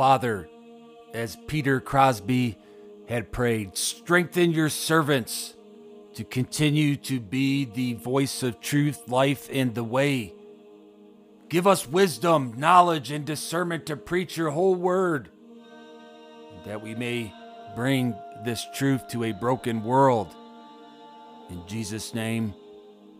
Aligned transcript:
Father, 0.00 0.48
as 1.12 1.36
Peter 1.46 1.78
Crosby 1.78 2.56
had 3.06 3.30
prayed, 3.30 3.76
strengthen 3.76 4.50
your 4.50 4.70
servants 4.70 5.56
to 6.14 6.24
continue 6.24 6.96
to 6.96 7.20
be 7.20 7.66
the 7.66 7.92
voice 7.92 8.42
of 8.42 8.62
truth, 8.62 9.10
life, 9.10 9.50
and 9.52 9.74
the 9.74 9.84
way. 9.84 10.32
Give 11.50 11.66
us 11.66 11.86
wisdom, 11.86 12.54
knowledge, 12.56 13.10
and 13.10 13.26
discernment 13.26 13.84
to 13.84 13.96
preach 13.98 14.38
your 14.38 14.48
whole 14.48 14.74
word, 14.74 15.28
that 16.64 16.82
we 16.82 16.94
may 16.94 17.34
bring 17.76 18.14
this 18.42 18.66
truth 18.74 19.06
to 19.08 19.24
a 19.24 19.32
broken 19.32 19.84
world. 19.84 20.34
In 21.50 21.62
Jesus' 21.66 22.14
name, 22.14 22.54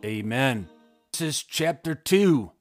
amen. 0.02 0.66
This 1.12 1.20
is 1.20 1.42
chapter 1.42 1.94
2. 1.94 2.52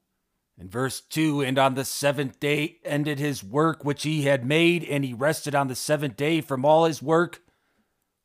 In 0.60 0.68
verse 0.68 1.00
2, 1.00 1.42
and 1.42 1.58
on 1.58 1.76
the 1.76 1.86
seventh 1.86 2.40
day 2.40 2.80
ended 2.84 3.18
his 3.18 3.42
work 3.44 3.86
which 3.86 4.04
he 4.04 4.24
had 4.24 4.46
made, 4.46 4.84
and 4.84 5.06
he 5.06 5.14
rested 5.14 5.56
on 5.56 5.70
the 5.70 5.76
seventh 5.76 6.18
day 6.18 6.42
from 6.42 6.66
all 6.66 6.84
his 6.84 7.02
work 7.02 7.42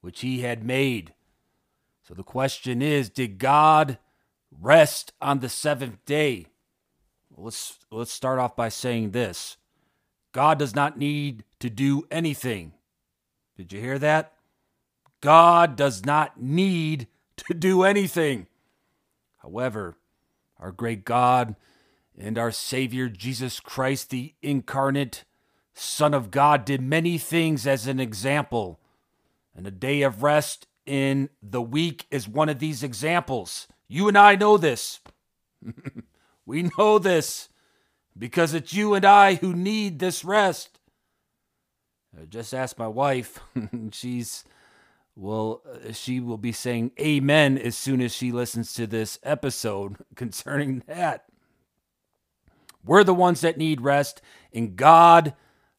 which 0.00 0.20
he 0.20 0.40
had 0.40 0.64
made. 0.64 1.14
So 2.02 2.12
the 2.12 2.24
question 2.24 2.82
is 2.82 3.09
Did 3.09 3.38
God 3.38 3.98
rest 4.50 5.12
on 5.20 5.38
the 5.38 5.48
seventh 5.48 6.04
day? 6.04 6.46
Let's, 7.36 7.78
let's 7.90 8.12
start 8.12 8.40
off 8.40 8.56
by 8.56 8.68
saying 8.68 9.12
this 9.12 9.56
God 10.32 10.59
does 10.59 10.74
not 10.74 10.98
need 10.98 11.45
to 11.60 11.70
do 11.70 12.04
anything. 12.10 12.73
Did 13.56 13.73
you 13.73 13.80
hear 13.80 13.98
that? 14.01 14.32
God 15.20 15.76
does 15.76 16.04
not 16.04 16.40
need 16.42 17.06
to 17.37 17.54
do 17.54 17.84
anything. 17.84 18.48
However, 19.38 19.96
our 20.59 20.73
great 20.73 21.04
God 21.04 21.54
and 22.18 22.38
our 22.38 22.50
Savior 22.50 23.09
Jesus 23.09 23.60
Christ, 23.60 24.10
the 24.10 24.34
incarnate 24.42 25.24
Son 25.73 26.14
of 26.14 26.30
God, 26.30 26.64
did 26.64 26.80
many 26.80 27.18
things 27.18 27.66
as 27.66 27.87
an 27.87 27.98
example. 27.98 28.80
And 29.57 29.66
a 29.66 29.73
day 29.73 30.02
of 30.02 30.23
rest 30.23 30.66
in 30.87 31.30
the 31.42 31.62
week 31.62 32.07
is 32.10 32.29
one 32.29 32.48
of 32.48 32.59
these 32.59 32.82
examples. 32.82 33.66
You 33.88 34.09
and 34.09 34.18
I 34.18 34.37
know 34.37 34.57
this. 34.57 35.01
we 36.46 36.70
know 36.79 36.98
this 36.98 37.48
because 38.16 38.54
it's 38.54 38.73
you 38.73 38.95
and 38.95 39.04
I 39.04 39.35
who 39.35 39.54
need 39.54 39.98
this 39.98 40.24
rest. 40.24 40.79
I 42.20 42.26
just 42.26 42.54
ask 42.54 42.79
my 42.79 42.88
wife. 42.88 43.40
She's 43.92 44.45
well, 45.16 45.62
she 45.92 46.18
will 46.18 46.38
be 46.38 46.51
saying 46.51 46.90
amen 47.01 47.57
as 47.57 47.76
soon 47.76 48.01
as 48.01 48.12
she 48.12 48.32
listens 48.32 48.74
to 48.74 48.87
this 48.87 49.18
episode 49.23 49.96
concerning 50.16 50.82
that. 50.87 51.24
We're 52.85 53.04
the 53.04 53.15
ones 53.15 53.40
that 53.40 53.59
need 53.59 53.80
rest, 53.80 54.21
and 54.52 54.77
God 54.77 55.35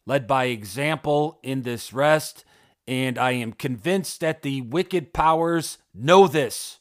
led 0.06 0.28
by 0.28 0.46
example 0.46 1.40
in 1.44 1.64
this 1.64 1.94
rest. 1.94 2.46
And 2.88 3.18
I 3.18 3.32
am 3.32 3.54
convinced 3.54 4.20
that 4.22 4.44
the 4.44 4.62
wicked 4.62 5.14
powers 5.14 5.80
know 5.94 6.28
this 6.28 6.80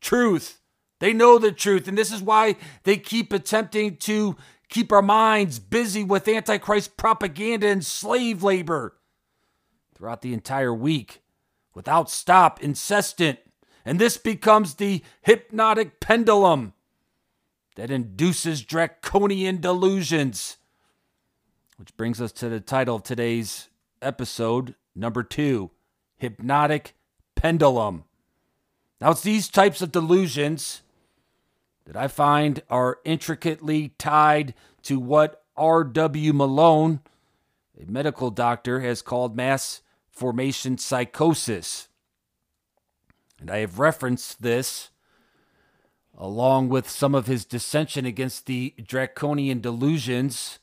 truth. 0.00 0.60
They 0.98 1.12
know 1.12 1.38
the 1.38 1.52
truth. 1.52 1.88
And 1.88 1.96
this 1.96 2.12
is 2.12 2.22
why 2.22 2.56
they 2.84 2.98
keep 2.98 3.32
attempting 3.32 3.96
to 3.98 4.36
keep 4.68 4.92
our 4.92 5.02
minds 5.02 5.58
busy 5.58 6.04
with 6.04 6.28
Antichrist 6.28 6.96
propaganda 6.96 7.68
and 7.68 7.84
slave 7.84 8.42
labor 8.42 8.96
throughout 9.94 10.20
the 10.20 10.34
entire 10.34 10.74
week 10.74 11.22
without 11.74 12.10
stop, 12.10 12.62
incessant. 12.62 13.38
And 13.84 13.98
this 13.98 14.18
becomes 14.18 14.74
the 14.74 15.02
hypnotic 15.22 16.00
pendulum 16.00 16.74
that 17.76 17.90
induces 17.90 18.62
draconian 18.62 19.60
delusions. 19.60 20.56
Which 21.76 21.96
brings 21.96 22.20
us 22.20 22.32
to 22.32 22.48
the 22.48 22.60
title 22.60 22.96
of 22.96 23.02
today's 23.02 23.68
episode, 24.02 24.74
number 24.94 25.22
two 25.22 25.70
Hypnotic 26.16 26.94
Pendulum. 27.34 28.04
Now, 29.00 29.12
it's 29.12 29.22
these 29.22 29.48
types 29.48 29.80
of 29.80 29.92
delusions 29.92 30.82
that 31.86 31.96
I 31.96 32.08
find 32.08 32.62
are 32.68 32.98
intricately 33.04 33.94
tied 33.98 34.52
to 34.82 35.00
what 35.00 35.42
R.W. 35.56 36.32
Malone, 36.34 37.00
a 37.80 37.90
medical 37.90 38.30
doctor, 38.30 38.80
has 38.80 39.00
called 39.00 39.34
mass 39.34 39.80
formation 40.10 40.76
psychosis. 40.76 41.88
And 43.40 43.50
I 43.50 43.58
have 43.58 43.78
referenced 43.78 44.42
this 44.42 44.89
along 46.20 46.68
with 46.68 46.88
some 46.88 47.14
of 47.14 47.26
his 47.26 47.46
dissension 47.46 48.04
against 48.04 48.44
the 48.44 48.74
draconian 48.80 49.60
delusions 49.60 50.58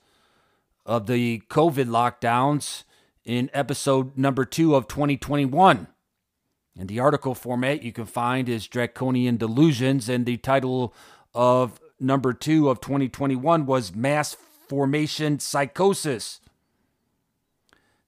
of 0.85 1.07
the 1.07 1.41
COVID 1.49 1.87
lockdowns 1.87 2.83
in 3.25 3.49
episode 3.53 4.15
number 4.15 4.45
two 4.45 4.75
of 4.75 4.87
2021. 4.87 5.87
And 6.79 6.87
the 6.87 6.99
article 6.99 7.33
format 7.33 7.81
you 7.81 7.91
can 7.91 8.05
find 8.05 8.47
is 8.47 8.67
Draconian 8.67 9.37
Delusions, 9.37 10.07
and 10.07 10.27
the 10.27 10.37
title 10.37 10.93
of 11.33 11.81
number 11.99 12.33
two 12.33 12.69
of 12.69 12.79
2021 12.79 13.65
was 13.65 13.95
Mass 13.95 14.37
Formation 14.69 15.39
Psychosis. 15.39 16.39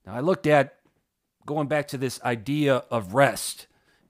Now, 0.05 0.13
I 0.13 0.19
looked 0.19 0.45
at 0.45 0.75
going 1.47 1.67
back 1.67 1.87
to 1.87 1.97
this 1.97 2.21
idea 2.21 2.83
of 2.91 3.15
rest, 3.15 3.65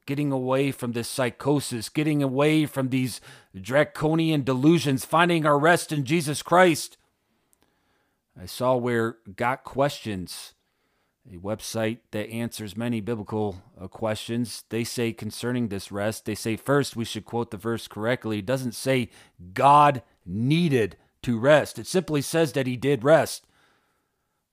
getting 0.09 0.31
away 0.31 0.71
from 0.71 0.93
this 0.93 1.07
psychosis, 1.07 1.87
getting 1.87 2.23
away 2.23 2.65
from 2.65 2.89
these 2.89 3.21
draconian 3.61 4.43
delusions, 4.43 5.05
finding 5.05 5.45
our 5.45 5.59
rest 5.59 5.91
in 5.91 6.03
Jesus 6.03 6.41
Christ. 6.41 6.97
I 8.35 8.47
saw 8.47 8.75
where 8.75 9.17
Got 9.35 9.63
Questions, 9.63 10.55
a 11.31 11.37
website 11.37 11.99
that 12.09 12.27
answers 12.31 12.75
many 12.75 13.01
biblical 13.01 13.61
uh, 13.79 13.87
questions, 13.87 14.63
they 14.69 14.83
say 14.83 15.13
concerning 15.13 15.67
this 15.67 15.91
rest, 15.91 16.25
they 16.25 16.33
say 16.33 16.55
first 16.55 16.95
we 16.95 17.05
should 17.05 17.25
quote 17.25 17.51
the 17.51 17.57
verse 17.57 17.87
correctly. 17.87 18.39
It 18.39 18.47
doesn't 18.47 18.73
say 18.73 19.11
God 19.53 20.01
needed 20.25 20.97
to 21.21 21.37
rest. 21.37 21.77
It 21.77 21.85
simply 21.85 22.23
says 22.23 22.53
that 22.53 22.65
he 22.65 22.77
did 22.77 23.03
rest. 23.03 23.45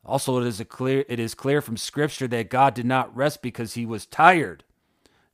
Also, 0.05 0.39
it 0.39 0.47
is, 0.47 0.63
clear, 0.69 1.07
it 1.09 1.19
is 1.19 1.35
clear 1.35 1.63
from 1.63 1.79
Scripture 1.79 2.29
that 2.29 2.51
God 2.51 2.75
did 2.75 2.85
not 2.85 3.17
rest 3.17 3.41
because 3.41 3.73
he 3.73 3.87
was 3.87 4.05
tired. 4.05 4.63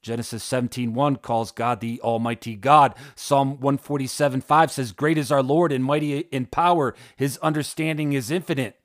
Genesis 0.03 0.43
17:1 0.45 1.23
calls 1.23 1.53
God 1.53 1.81
the 1.81 2.01
Almighty 2.01 2.57
God. 2.57 2.95
Psalm 3.15 3.57
147:5 3.59 4.71
says, 4.71 4.93
Great 4.93 5.17
is 5.17 5.31
our 5.31 5.43
Lord 5.43 5.71
and 5.71 5.85
mighty 5.85 6.19
in 6.19 6.47
power. 6.47 6.95
His 7.17 7.39
understanding 7.39 8.13
is 8.13 8.31
infinite. 8.31 8.81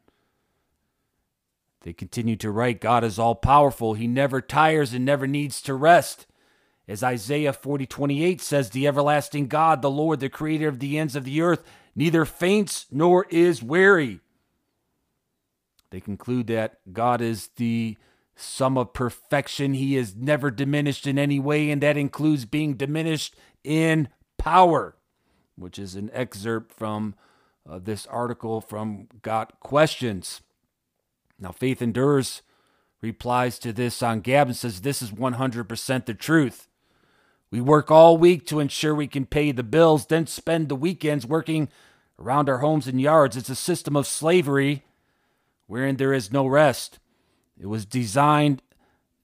They 1.82 1.94
continue 1.94 2.36
to 2.38 2.52
write, 2.52 2.82
God 2.82 3.04
is 3.04 3.18
all 3.18 3.34
powerful. 3.34 3.96
He 3.96 4.08
never 4.08 4.42
tires 4.42 4.94
and 4.94 5.06
never 5.06 5.26
needs 5.26 5.62
to 5.64 5.74
rest. 5.74 6.28
As 6.88 7.02
Isaiah 7.02 7.52
40:28 7.52 8.40
says, 8.40 8.70
The 8.70 8.88
everlasting 8.88 9.48
God, 9.48 9.82
the 9.82 9.90
Lord, 9.90 10.20
the 10.20 10.30
creator 10.30 10.68
of 10.68 10.80
the 10.80 11.00
ends 11.00 11.16
of 11.16 11.24
the 11.24 11.42
earth, 11.42 11.64
neither 11.96 12.26
faints 12.26 12.86
nor 12.92 13.26
is 13.30 13.64
weary. 13.64 14.20
They 15.90 16.00
conclude 16.00 16.48
that 16.48 16.80
God 16.92 17.22
is 17.22 17.50
the 17.56 17.98
sum 18.38 18.78
of 18.78 18.94
perfection. 18.94 19.74
He 19.74 19.98
is 19.98 20.16
never 20.16 20.52
diminished 20.52 21.08
in 21.08 21.20
any 21.20 21.40
way, 21.40 21.70
and 21.70 21.82
that 21.82 21.98
includes 21.98 22.46
being 22.46 22.76
diminished 22.76 23.36
in 23.64 24.08
power, 24.38 24.96
which 25.56 25.78
is 25.78 25.96
an 25.96 26.10
excerpt 26.14 26.72
from 26.72 27.16
uh, 27.70 27.80
this 27.80 28.06
article 28.06 28.62
from 28.62 29.08
Got 29.22 29.60
Questions. 29.60 30.42
Now, 31.40 31.52
Faith 31.52 31.82
Endures 31.82 32.42
replies 33.02 33.60
to 33.60 33.74
this 33.74 34.02
on 34.02 34.22
Gab 34.22 34.48
and 34.48 34.56
says, 34.56 34.82
This 34.82 35.02
is 35.02 35.12
100% 35.12 36.06
the 36.06 36.14
truth. 36.14 36.68
We 37.50 37.62
work 37.62 37.92
all 37.92 38.18
week 38.18 38.46
to 38.48 38.60
ensure 38.60 38.94
we 38.94 39.08
can 39.08 39.26
pay 39.26 39.52
the 39.52 39.64
bills, 39.64 40.06
then 40.06 40.28
spend 40.28 40.70
the 40.70 40.76
weekends 40.76 41.26
working 41.26 41.70
around 42.20 42.50
our 42.50 42.58
homes 42.58 42.88
and 42.88 43.00
yards. 43.00 43.38
It's 43.38 43.50
a 43.50 43.56
system 43.56 43.96
of 43.96 44.08
slavery 44.08 44.84
wherein 45.68 45.98
there 45.98 46.14
is 46.14 46.32
no 46.32 46.46
rest. 46.46 47.00
It 47.60 47.68
was 47.68 47.86
designed 47.86 48.62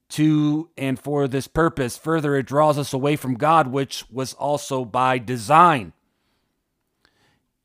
to 0.09 0.69
and 0.77 1.00
for 1.00 1.27
this 1.27 1.47
purpose. 1.47 1.97
Further, 1.97 2.35
it 2.35 2.45
draws 2.45 2.77
us 2.77 2.94
away 2.94 3.15
from 3.15 3.35
God, 3.35 3.68
which 3.68 4.06
was 4.12 4.33
also 4.33 4.85
by 4.85 5.18
design. 5.18 5.94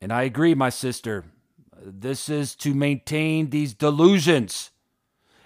And 0.00 0.12
I 0.12 0.22
agree, 0.22 0.54
my 0.54 0.70
sister. 0.70 1.24
This 1.80 2.28
is 2.28 2.54
to 2.56 2.74
maintain 2.74 3.50
these 3.50 3.74
delusions. 3.74 4.70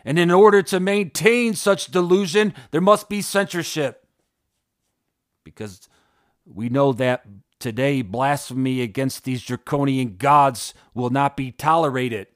And 0.05 0.19
in 0.19 0.31
order 0.31 0.63
to 0.63 0.81
maintain 0.81 1.55
such 1.55 1.91
delusion, 1.91 2.55
there 2.71 2.81
must 2.81 3.09
be 3.09 3.23
censorship. 3.23 4.07
Because 5.45 5.89
we 6.45 6.69
know 6.69 6.93
that 6.93 7.25
today 7.59 8.03
blasphemy 8.03 8.81
against 8.81 9.25
these 9.25 9.43
draconian 9.43 10.17
gods 10.17 10.75
will 10.95 11.11
not 11.11 11.37
be 11.37 11.53
tolerated. 11.53 12.27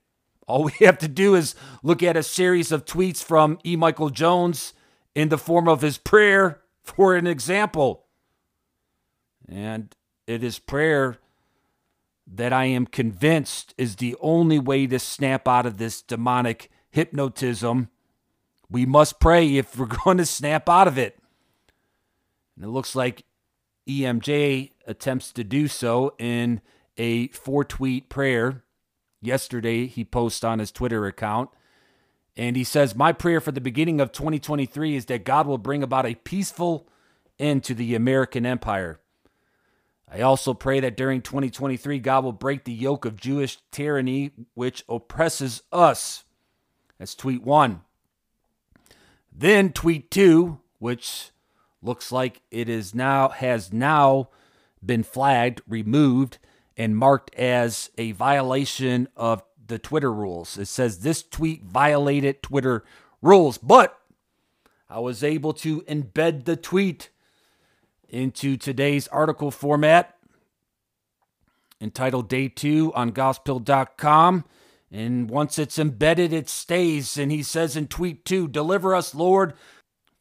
All 0.47 0.65
we 0.65 0.73
have 0.81 0.99
to 0.99 1.09
do 1.09 1.35
is 1.35 1.55
look 1.83 2.03
at 2.03 2.17
a 2.17 2.23
series 2.23 2.73
of 2.73 2.85
tweets 2.85 3.23
from 3.23 3.59
E. 3.65 3.77
Michael 3.77 4.11
Jones 4.11 4.73
in 5.15 5.29
the 5.29 5.39
form 5.39 5.69
of 5.69 5.83
his 5.83 5.99
prayer 5.99 6.61
for 6.83 7.15
an 7.15 7.27
example. 7.27 8.05
And 9.49 9.95
it 10.27 10.43
is 10.43 10.59
prayer 10.59 11.19
that 12.27 12.53
I 12.53 12.65
am 12.65 12.87
convinced 12.87 13.75
is 13.79 13.97
the 13.97 14.17
only 14.21 14.59
way 14.59 14.87
to 14.89 14.99
snap 14.99 15.47
out 15.47 15.67
of 15.67 15.79
this 15.79 16.03
demonic 16.03 16.71
hypnotism. 16.91 17.89
We 18.69 18.85
must 18.85 19.21
pray 19.21 19.57
if 19.57 19.79
we're 19.79 19.87
going 20.05 20.19
to 20.19 20.27
snap 20.27 20.69
out 20.69 20.89
of 20.89 20.99
it. 20.99 21.19
And 22.57 22.65
it 22.65 22.69
looks 22.69 22.97
like 22.97 23.25
EMJ 23.89 24.73
attempts 24.87 25.33
to 25.33 25.45
do 25.45 25.69
so 25.69 26.15
in 26.19 26.61
a 26.97 27.29
four 27.29 27.65
tweet 27.65 28.09
prayer. 28.09 28.65
Yesterday, 29.21 29.87
he 29.87 30.05
posts 30.05 30.45
on 30.45 30.59
his 30.59 30.71
Twitter 30.71 31.07
account. 31.07 31.51
And 32.37 32.57
he 32.57 32.65
says, 32.65 32.95
My 32.95 33.13
prayer 33.13 33.41
for 33.41 33.53
the 33.53 33.61
beginning 33.61 34.01
of 34.01 34.13
2023 34.13 34.97
is 34.97 35.07
that 35.07 35.25
God 35.25 35.47
will 35.47 35.59
bring 35.59 35.83
about 35.83 36.07
a 36.07 36.15
peaceful 36.15 36.89
end 37.39 37.65
to 37.65 37.75
the 37.75 37.95
American 37.95 38.45
empire. 38.45 39.01
I 40.11 40.21
also 40.21 40.55
pray 40.55 40.81
that 40.81 40.97
during 40.97 41.21
2023, 41.21 41.99
God 41.99 42.25
will 42.25 42.33
break 42.33 42.65
the 42.65 42.73
yoke 42.73 43.05
of 43.05 43.17
Jewish 43.17 43.59
tyranny 43.73 44.31
which 44.55 44.85
oppresses 44.89 45.63
us. 45.73 46.25
That's 46.99 47.15
tweet 47.15 47.43
one. 47.43 47.83
Then 49.33 49.73
tweet 49.73 50.11
two, 50.11 50.61
which 50.79 51.31
looks 51.83 52.13
like 52.13 52.41
it 52.51 52.69
is 52.69 52.95
now 52.95 53.29
has 53.31 53.73
now 53.73 54.29
been 54.85 55.03
flagged, 55.03 55.61
removed, 55.69 56.39
and 56.77 56.97
marked 56.97 57.35
as 57.35 57.91
a 57.97 58.13
violation 58.13 59.09
of 59.17 59.43
the 59.67 59.79
Twitter 59.79 60.13
rules. 60.13 60.59
It 60.59 60.67
says 60.67 61.01
this 61.01 61.23
tweet 61.23 61.65
violated 61.65 62.43
Twitter 62.43 62.85
rules, 63.23 63.59
but 63.59 63.99
I 64.89 65.01
was 65.01 65.25
able 65.25 65.53
to 65.55 65.83
embed 65.83 66.45
the 66.45 66.57
tweet 66.57 67.11
into 68.09 68.57
today's 68.57 69.09
article 69.09 69.51
format 69.51 70.17
entitled 71.81 72.29
Day 72.29 72.49
2 72.49 72.93
on 72.95 73.11
gospel.com. 73.11 74.45
And 74.91 75.29
once 75.29 75.59
it's 75.59 75.79
embedded, 75.79 76.33
it 76.33 76.49
stays. 76.49 77.19
And 77.19 77.33
he 77.33 77.43
says 77.43 77.77
in 77.77 77.89
tweet 77.89 78.25
2 78.25 78.49
Deliver 78.49 78.95
us, 78.95 79.15
Lord, 79.15 79.55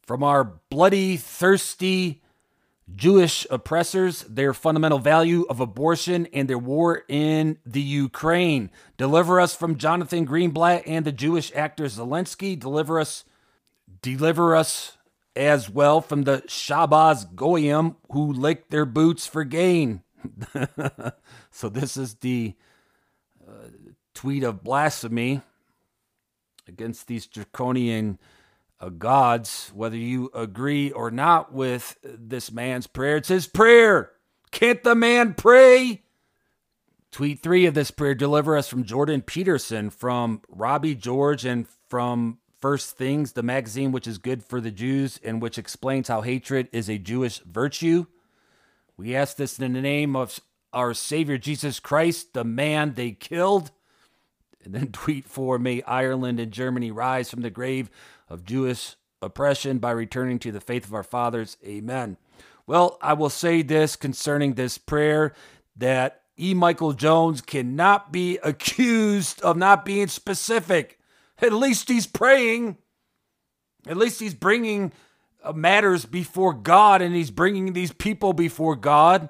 from 0.02 0.22
our 0.22 0.60
bloody, 0.70 1.16
thirsty 1.16 2.22
Jewish 2.94 3.46
oppressors, 3.50 4.22
their 4.22 4.54
fundamental 4.54 4.98
value 4.98 5.44
of 5.50 5.60
abortion, 5.60 6.26
and 6.32 6.48
their 6.48 6.58
war 6.58 7.02
in 7.08 7.58
the 7.66 7.80
Ukraine. 7.80 8.70
Deliver 8.96 9.40
us 9.40 9.56
from 9.56 9.76
Jonathan 9.76 10.26
Greenblatt 10.26 10.84
and 10.86 11.04
the 11.04 11.12
Jewish 11.12 11.52
actor 11.54 11.84
Zelensky. 11.84 12.58
Deliver 12.58 13.00
us, 13.00 13.24
deliver 14.02 14.54
us 14.54 14.96
as 15.34 15.68
well 15.68 16.00
from 16.00 16.22
the 16.22 16.42
Shabbos 16.46 17.24
Goyim 17.24 17.96
who 18.12 18.32
lick 18.32 18.70
their 18.70 18.86
boots 18.86 19.26
for 19.26 19.44
gain. 19.44 20.02
so 21.50 21.68
this 21.68 21.96
is 21.96 22.14
the 22.14 22.54
uh, 23.46 23.68
tweet 24.14 24.44
of 24.44 24.64
blasphemy 24.64 25.42
against 26.68 27.06
these 27.06 27.26
draconian 27.26 28.18
uh, 28.80 28.88
gods. 28.90 29.70
Whether 29.74 29.96
you 29.96 30.30
agree 30.34 30.90
or 30.90 31.10
not 31.10 31.52
with 31.52 31.96
this 32.02 32.50
man's 32.52 32.86
prayer, 32.86 33.16
it's 33.16 33.28
his 33.28 33.46
prayer. 33.46 34.12
Can't 34.50 34.82
the 34.82 34.94
man 34.94 35.34
pray? 35.34 36.02
Tweet 37.12 37.42
three 37.42 37.66
of 37.66 37.74
this 37.74 37.90
prayer 37.90 38.14
deliver 38.14 38.56
us 38.56 38.68
from 38.68 38.84
Jordan 38.84 39.22
Peterson, 39.22 39.90
from 39.90 40.42
Robbie 40.48 40.94
George, 40.94 41.44
and 41.44 41.66
from 41.88 42.38
First 42.60 42.96
Things, 42.96 43.32
the 43.32 43.42
magazine 43.42 43.92
which 43.92 44.06
is 44.06 44.18
good 44.18 44.42
for 44.42 44.60
the 44.60 44.70
Jews 44.70 45.20
and 45.22 45.40
which 45.40 45.58
explains 45.58 46.08
how 46.08 46.22
hatred 46.22 46.68
is 46.72 46.88
a 46.88 46.98
Jewish 46.98 47.38
virtue. 47.40 48.06
We 48.96 49.14
ask 49.14 49.36
this 49.36 49.58
in 49.58 49.72
the 49.72 49.80
name 49.80 50.16
of 50.16 50.40
our 50.72 50.94
Savior 50.94 51.38
Jesus 51.38 51.80
Christ, 51.80 52.34
the 52.34 52.44
man 52.44 52.94
they 52.94 53.12
killed. 53.12 53.70
And 54.66 54.74
then 54.74 54.88
tweet 54.92 55.26
four 55.26 55.58
May 55.58 55.80
Ireland 55.82 56.38
and 56.38 56.52
Germany 56.52 56.90
rise 56.90 57.30
from 57.30 57.40
the 57.40 57.50
grave 57.50 57.88
of 58.28 58.44
Jewish 58.44 58.96
oppression 59.22 59.78
by 59.78 59.92
returning 59.92 60.38
to 60.40 60.52
the 60.52 60.60
faith 60.60 60.84
of 60.84 60.92
our 60.92 61.04
fathers. 61.04 61.56
Amen. 61.64 62.18
Well, 62.66 62.98
I 63.00 63.14
will 63.14 63.30
say 63.30 63.62
this 63.62 63.96
concerning 63.96 64.54
this 64.54 64.76
prayer 64.76 65.32
that 65.76 66.22
E. 66.36 66.52
Michael 66.52 66.92
Jones 66.92 67.40
cannot 67.40 68.12
be 68.12 68.38
accused 68.42 69.40
of 69.40 69.56
not 69.56 69.84
being 69.84 70.08
specific. 70.08 70.98
At 71.40 71.52
least 71.52 71.88
he's 71.88 72.06
praying. 72.06 72.76
At 73.86 73.96
least 73.96 74.20
he's 74.20 74.34
bringing 74.34 74.92
uh, 75.44 75.52
matters 75.52 76.04
before 76.04 76.52
God 76.52 77.00
and 77.00 77.14
he's 77.14 77.30
bringing 77.30 77.72
these 77.72 77.92
people 77.92 78.32
before 78.32 78.74
God. 78.74 79.28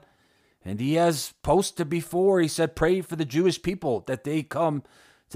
And 0.65 0.81
he 0.81 0.95
has 0.95 1.35
posted 1.43 1.89
before, 1.89 2.41
he 2.41 2.49
said, 2.49 2.75
pray 2.75 3.03
for 3.03 3.15
the 3.15 3.25
Jewish 3.25 3.63
people 3.63 4.01
that 4.09 4.25
they 4.25 4.43
come 4.43 4.83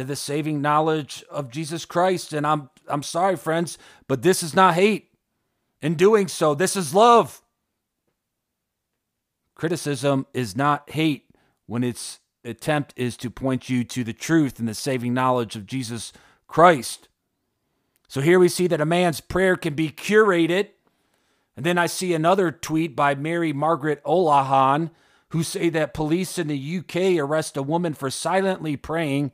to 0.00 0.04
the 0.04 0.16
saving 0.16 0.62
knowledge 0.62 1.22
of 1.30 1.50
Jesus 1.50 1.84
Christ. 1.84 2.32
And 2.32 2.46
I'm 2.46 2.70
I'm 2.88 3.02
sorry, 3.02 3.36
friends, 3.36 3.76
but 4.08 4.22
this 4.22 4.42
is 4.42 4.54
not 4.54 4.74
hate. 4.74 5.10
In 5.82 5.94
doing 5.94 6.26
so, 6.26 6.54
this 6.54 6.74
is 6.74 6.94
love. 6.94 7.42
Criticism 9.54 10.26
is 10.32 10.56
not 10.56 10.88
hate 10.90 11.26
when 11.66 11.84
its 11.84 12.20
attempt 12.44 12.94
is 12.96 13.16
to 13.18 13.30
point 13.30 13.68
you 13.68 13.84
to 13.84 14.02
the 14.02 14.14
truth 14.14 14.58
and 14.58 14.66
the 14.66 14.74
saving 14.74 15.12
knowledge 15.12 15.54
of 15.54 15.66
Jesus 15.66 16.14
Christ. 16.46 17.08
So 18.08 18.22
here 18.22 18.38
we 18.38 18.48
see 18.48 18.66
that 18.68 18.80
a 18.80 18.86
man's 18.86 19.20
prayer 19.20 19.54
can 19.56 19.74
be 19.74 19.90
curated. 19.90 20.68
And 21.56 21.66
then 21.66 21.76
I 21.76 21.86
see 21.86 22.14
another 22.14 22.50
tweet 22.50 22.96
by 22.96 23.14
Mary 23.14 23.52
Margaret 23.52 24.02
Olohan 24.04 24.90
who 25.28 25.42
say 25.42 25.68
that 25.68 25.94
police 25.94 26.38
in 26.38 26.48
the 26.48 26.78
UK 26.78 27.22
arrest 27.22 27.56
a 27.56 27.62
woman 27.62 27.92
for 27.92 28.10
silently 28.10 28.76
praying. 28.76 29.32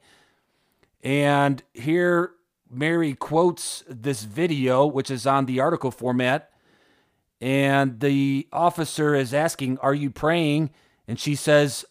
And 1.06 1.62
here 1.72 2.32
Mary 2.68 3.14
quotes 3.14 3.84
this 3.88 4.24
video, 4.24 4.84
which 4.84 5.08
is 5.08 5.24
on 5.24 5.46
the 5.46 5.60
article 5.60 5.92
format. 5.92 6.50
And 7.40 8.00
the 8.00 8.48
officer 8.52 9.14
is 9.14 9.32
asking, 9.32 9.78
Are 9.78 9.94
you 9.94 10.10
praying? 10.10 10.70
And 11.06 11.20
she 11.20 11.36
says, 11.36 11.84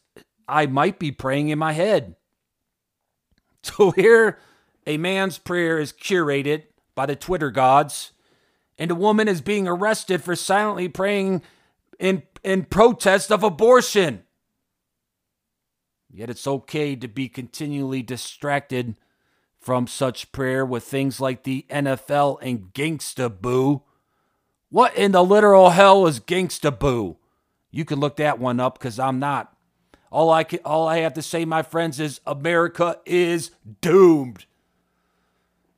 I 0.50 0.66
might 0.66 1.00
be 1.00 1.14
praying 1.14 1.48
in 1.48 1.58
my 1.58 1.72
head. 1.72 2.16
So 3.64 3.90
here, 3.90 4.38
a 4.86 4.98
man's 4.98 5.40
prayer 5.40 5.80
is 5.80 5.92
curated 5.92 6.66
by 6.94 7.08
the 7.08 7.16
Twitter 7.16 7.50
gods, 7.50 8.12
and 8.78 8.92
a 8.92 8.96
woman 8.96 9.28
is 9.28 9.42
being 9.42 9.68
arrested 9.68 10.24
for 10.24 10.36
silently 10.36 10.88
praying 10.88 11.42
in, 12.00 12.22
in 12.44 12.66
protest 12.66 13.32
of 13.32 13.44
abortion. 13.44 14.22
Yet 16.14 16.30
it's 16.30 16.46
okay 16.46 16.96
to 16.96 17.08
be 17.08 17.28
continually 17.28 18.04
distracted 18.04 18.96
from 19.66 19.88
such 19.88 20.32
prayer 20.32 20.64
with 20.64 20.84
things 20.84 21.20
like 21.20 21.42
the 21.42 21.66
NFL 21.72 22.38
and 22.40 22.72
Gangsta 22.72 23.42
Boo. 23.42 23.82
What 24.70 24.96
in 24.96 25.12
the 25.12 25.24
literal 25.24 25.72
hell 25.72 26.06
is 26.06 26.20
Gangsta 26.20 26.78
Boo? 26.78 27.18
You 27.72 27.84
can 27.84 28.00
look 28.00 28.18
that 28.18 28.38
one 28.38 28.60
up 28.60 28.78
because 28.78 29.00
I'm 29.00 29.18
not. 29.18 29.58
All 30.12 30.30
I 30.30 30.44
can, 30.44 30.60
all 30.64 30.88
I 30.88 31.00
have 31.00 31.16
to 31.16 31.24
say, 31.24 31.46
my 31.46 31.64
friends, 31.64 32.00
is 32.00 32.22
America 32.28 33.00
is 33.08 33.50
doomed. 33.82 34.46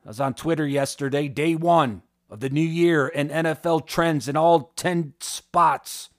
I 0.03 0.09
was 0.09 0.19
on 0.19 0.33
Twitter 0.33 0.67
yesterday, 0.67 1.29
day 1.29 1.55
one 1.55 2.01
of 2.29 2.41
the 2.41 2.49
new 2.49 2.59
year, 2.59 3.09
and 3.15 3.31
NFL 3.31 3.87
trends 3.87 4.27
in 4.27 4.35
all 4.35 4.73
10 4.75 5.13
spots 5.21 6.09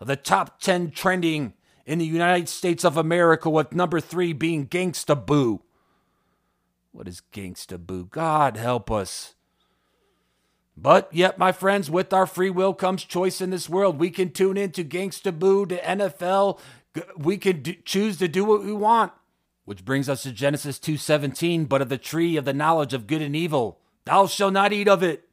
of 0.00 0.06
the 0.06 0.16
top 0.16 0.60
10 0.60 0.90
trending 0.90 1.54
in 1.86 1.98
the 1.98 2.04
United 2.04 2.50
States 2.50 2.84
of 2.84 2.98
America, 2.98 3.48
with 3.48 3.72
number 3.72 4.00
three 4.00 4.34
being 4.34 4.66
Gangsta 4.66 5.16
Boo. 5.16 5.62
What 6.92 7.08
is 7.08 7.22
Gangsta 7.32 7.78
Boo? 7.78 8.06
God 8.06 8.56
help 8.56 8.90
us. 8.90 9.34
But 10.76 11.08
yet, 11.12 11.38
my 11.38 11.52
friends, 11.52 11.90
with 11.90 12.12
our 12.12 12.26
free 12.26 12.50
will 12.50 12.72
comes 12.72 13.04
choice 13.04 13.40
in 13.40 13.50
this 13.50 13.68
world. 13.68 13.98
We 13.98 14.10
can 14.10 14.30
tune 14.30 14.56
into 14.56 14.82
Gangsta 14.82 15.38
Boo 15.38 15.66
to 15.66 15.76
NFL. 15.76 16.58
We 17.16 17.36
can 17.36 17.62
do, 17.62 17.74
choose 17.84 18.16
to 18.18 18.28
do 18.28 18.44
what 18.44 18.64
we 18.64 18.72
want. 18.72 19.12
Which 19.66 19.84
brings 19.84 20.08
us 20.08 20.22
to 20.24 20.32
Genesis 20.32 20.78
2:17, 20.78 21.66
but 21.66 21.82
of 21.82 21.90
the 21.90 21.98
tree 21.98 22.36
of 22.36 22.44
the 22.44 22.54
knowledge 22.54 22.94
of 22.94 23.06
good 23.06 23.22
and 23.22 23.36
evil, 23.36 23.78
thou 24.04 24.26
shalt 24.26 24.54
not 24.54 24.72
eat 24.72 24.88
of 24.88 25.02
it. 25.02 25.28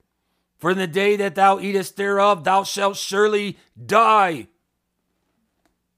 For 0.58 0.72
in 0.72 0.78
the 0.78 0.88
day 0.88 1.16
that 1.16 1.36
thou 1.36 1.60
eatest 1.60 1.98
thereof, 1.98 2.44
thou 2.44 2.64
shalt 2.64 2.98
surely 2.98 3.58
die. 3.84 4.48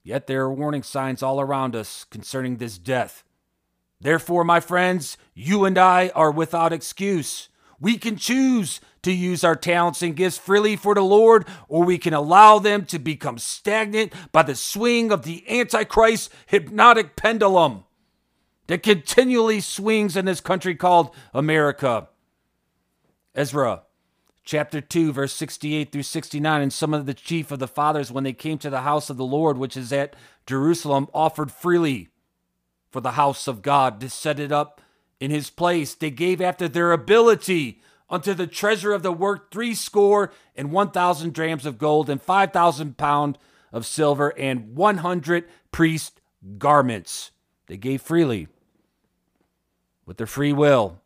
Yet 0.03 0.27
there 0.27 0.43
are 0.43 0.53
warning 0.53 0.83
signs 0.83 1.23
all 1.23 1.41
around 1.41 1.75
us 1.75 2.05
concerning 2.05 2.57
this 2.57 2.77
death. 2.77 3.23
Therefore, 4.01 4.43
my 4.43 4.59
friends, 4.59 5.17
you 5.33 5.65
and 5.65 5.77
I 5.77 6.09
are 6.15 6.31
without 6.31 6.71
excuse. 6.71 7.49
We 7.79 7.97
can 7.97 8.15
choose 8.15 8.79
to 9.03 9.11
use 9.11 9.43
our 9.43 9.55
talents 9.55 10.01
and 10.01 10.15
gifts 10.15 10.37
freely 10.37 10.75
for 10.75 10.93
the 10.93 11.01
Lord, 11.01 11.45
or 11.67 11.83
we 11.83 11.97
can 11.97 12.13
allow 12.13 12.59
them 12.59 12.85
to 12.85 12.99
become 12.99 13.37
stagnant 13.37 14.13
by 14.31 14.43
the 14.43 14.55
swing 14.55 15.11
of 15.11 15.23
the 15.23 15.43
Antichrist 15.49 16.31
hypnotic 16.47 17.15
pendulum 17.15 17.85
that 18.67 18.83
continually 18.83 19.61
swings 19.61 20.15
in 20.15 20.25
this 20.25 20.41
country 20.41 20.75
called 20.75 21.13
America. 21.33 22.09
Ezra 23.35 23.83
chapter 24.43 24.81
2, 24.81 25.13
verse 25.13 25.33
68 25.33 25.91
through 25.91 26.03
69. 26.03 26.61
And 26.61 26.73
some 26.73 26.93
of 26.93 27.05
the 27.05 27.13
chief 27.13 27.51
of 27.51 27.59
the 27.59 27.67
fathers, 27.67 28.11
when 28.11 28.23
they 28.23 28.33
came 28.33 28.57
to 28.59 28.69
the 28.69 28.81
house 28.81 29.09
of 29.09 29.17
the 29.17 29.25
Lord, 29.25 29.57
which 29.57 29.77
is 29.77 29.93
at 29.93 30.15
Jerusalem, 30.45 31.07
offered 31.13 31.51
freely 31.51 32.09
for 32.91 33.01
the 33.01 33.11
house 33.11 33.47
of 33.47 33.61
God 33.61 33.99
to 34.01 34.09
set 34.09 34.39
it 34.39 34.51
up 34.51 34.81
in 35.19 35.31
his 35.31 35.49
place. 35.49 35.93
They 35.93 36.11
gave 36.11 36.41
after 36.41 36.67
their 36.67 36.91
ability 36.91 37.81
unto 38.09 38.33
the 38.33 38.47
treasure 38.47 38.93
of 38.93 39.03
the 39.03 39.11
work 39.11 39.51
three 39.51 39.75
score 39.75 40.31
and 40.55 40.71
one 40.71 40.91
thousand 40.91 41.33
drams 41.33 41.65
of 41.65 41.77
gold 41.77 42.09
and 42.09 42.21
five 42.21 42.51
thousand 42.51 42.97
pound 42.97 43.37
of 43.71 43.85
silver 43.85 44.29
and 44.37 44.75
one 44.75 44.97
hundred 44.97 45.45
priest 45.71 46.21
garments. 46.57 47.31
They 47.67 47.77
gave 47.77 48.01
freely 48.01 48.47
with 50.05 50.17
their 50.17 50.27
free 50.27 50.53
will. 50.53 50.99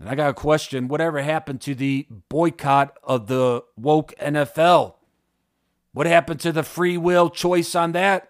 And 0.00 0.08
I 0.08 0.14
got 0.14 0.30
a 0.30 0.34
question 0.34 0.88
whatever 0.88 1.22
happened 1.22 1.60
to 1.62 1.74
the 1.74 2.06
boycott 2.28 2.96
of 3.04 3.26
the 3.26 3.62
woke 3.76 4.14
NFL? 4.20 4.94
What 5.92 6.06
happened 6.06 6.40
to 6.40 6.52
the 6.52 6.62
free 6.62 6.96
will 6.96 7.28
choice 7.30 7.74
on 7.74 7.92
that? 7.92 8.29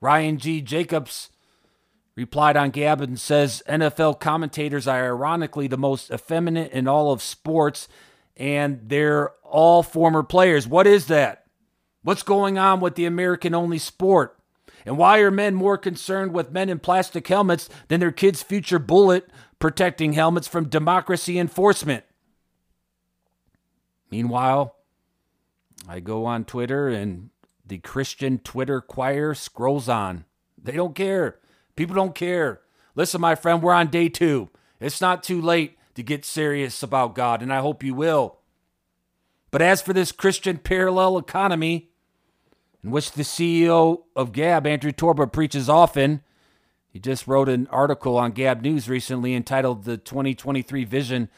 Ryan 0.00 0.38
G. 0.38 0.60
Jacobs 0.60 1.30
replied 2.16 2.56
on 2.56 2.70
Gab 2.70 3.00
and 3.00 3.18
says 3.18 3.62
NFL 3.68 4.20
commentators 4.20 4.86
are 4.86 5.04
ironically 5.04 5.68
the 5.68 5.78
most 5.78 6.10
effeminate 6.10 6.72
in 6.72 6.88
all 6.88 7.12
of 7.12 7.22
sports, 7.22 7.88
and 8.36 8.80
they're 8.84 9.30
all 9.44 9.82
former 9.82 10.22
players. 10.22 10.66
What 10.66 10.86
is 10.86 11.06
that? 11.06 11.46
What's 12.02 12.22
going 12.22 12.58
on 12.58 12.80
with 12.80 12.94
the 12.94 13.04
American 13.04 13.54
only 13.54 13.78
sport? 13.78 14.38
And 14.86 14.96
why 14.96 15.18
are 15.18 15.30
men 15.30 15.54
more 15.54 15.76
concerned 15.76 16.32
with 16.32 16.52
men 16.52 16.70
in 16.70 16.78
plastic 16.78 17.28
helmets 17.28 17.68
than 17.88 18.00
their 18.00 18.12
kids' 18.12 18.42
future 18.42 18.78
bullet 18.78 19.28
protecting 19.58 20.14
helmets 20.14 20.48
from 20.48 20.68
democracy 20.68 21.38
enforcement? 21.38 22.04
Meanwhile, 24.10 24.74
I 25.86 26.00
go 26.00 26.24
on 26.24 26.44
Twitter 26.44 26.88
and 26.88 27.30
the 27.70 27.78
Christian 27.78 28.38
Twitter 28.40 28.80
choir 28.80 29.32
scrolls 29.32 29.88
on. 29.88 30.24
They 30.60 30.72
don't 30.72 30.94
care. 30.94 31.38
People 31.76 31.94
don't 31.94 32.16
care. 32.16 32.60
Listen, 32.96 33.20
my 33.20 33.36
friend, 33.36 33.62
we're 33.62 33.72
on 33.72 33.86
day 33.86 34.08
two. 34.08 34.50
It's 34.80 35.00
not 35.00 35.22
too 35.22 35.40
late 35.40 35.78
to 35.94 36.02
get 36.02 36.24
serious 36.24 36.82
about 36.82 37.14
God, 37.14 37.42
and 37.42 37.52
I 37.52 37.60
hope 37.60 37.84
you 37.84 37.94
will. 37.94 38.38
But 39.52 39.62
as 39.62 39.80
for 39.80 39.92
this 39.92 40.10
Christian 40.10 40.58
parallel 40.58 41.16
economy, 41.16 41.90
in 42.82 42.90
which 42.90 43.12
the 43.12 43.22
CEO 43.22 44.02
of 44.16 44.32
Gab, 44.32 44.66
Andrew 44.66 44.90
Torba, 44.90 45.32
preaches 45.32 45.68
often. 45.68 46.22
He 46.88 46.98
just 46.98 47.28
wrote 47.28 47.48
an 47.48 47.68
article 47.70 48.16
on 48.18 48.32
Gab 48.32 48.62
News 48.62 48.88
recently 48.88 49.32
entitled 49.32 49.84
The 49.84 49.96
2023 49.96 50.84
Vision 50.84 51.28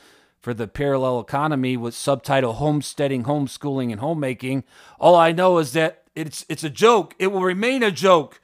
for 0.41 0.55
the 0.55 0.67
Parallel 0.67 1.21
Economy 1.21 1.77
with 1.77 1.95
subtitle 1.95 2.55
Homesteading, 2.55 3.25
Homeschooling, 3.25 3.93
and 3.93 4.01
Homemaking. 4.01 4.65
All 4.99 5.15
I 5.15 5.33
know 5.33 5.59
is 5.59 5.73
that 5.75 6.02
it's, 6.15 6.45
it's 6.49 6.65
a 6.65 6.71
joke. 6.71 7.15
It 7.19 7.29
will 7.29 7.43
remain 7.43 7.83
a 7.83 7.91
joke. 7.91 8.41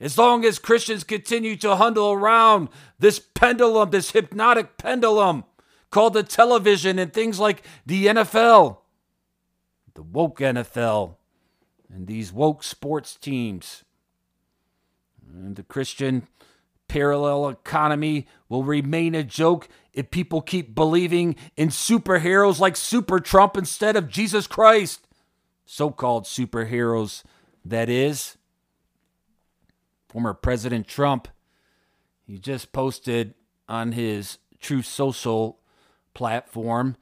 As 0.00 0.16
long 0.16 0.44
as 0.44 0.58
Christians 0.58 1.02
continue 1.02 1.56
to 1.56 1.76
huddle 1.76 2.12
around 2.12 2.68
this 2.98 3.18
pendulum, 3.18 3.90
this 3.90 4.12
hypnotic 4.12 4.76
pendulum 4.78 5.44
called 5.90 6.14
the 6.14 6.22
television 6.22 6.98
and 6.98 7.12
things 7.12 7.40
like 7.40 7.62
the 7.84 8.06
NFL, 8.06 8.78
the 9.94 10.02
woke 10.02 10.38
NFL, 10.38 11.16
and 11.92 12.06
these 12.06 12.32
woke 12.32 12.62
sports 12.62 13.16
teams. 13.16 13.82
And 15.32 15.56
the 15.56 15.62
Christian 15.62 16.28
parallel 16.86 17.48
economy 17.48 18.26
will 18.48 18.64
remain 18.64 19.14
a 19.14 19.24
joke 19.24 19.68
if 19.92 20.10
people 20.10 20.40
keep 20.40 20.74
believing 20.74 21.34
in 21.56 21.68
superheroes 21.68 22.60
like 22.60 22.76
Super 22.76 23.18
Trump 23.18 23.56
instead 23.56 23.96
of 23.96 24.08
Jesus 24.08 24.46
Christ. 24.46 25.07
So 25.70 25.90
called 25.90 26.24
superheroes, 26.24 27.22
that 27.64 27.88
is. 27.88 28.36
Former 30.08 30.32
President 30.32 30.88
Trump, 30.88 31.28
he 32.24 32.38
just 32.38 32.72
posted 32.72 33.34
on 33.68 33.92
his 33.92 34.38
Truth 34.58 34.86
Social 34.86 35.60
platform 36.14 36.96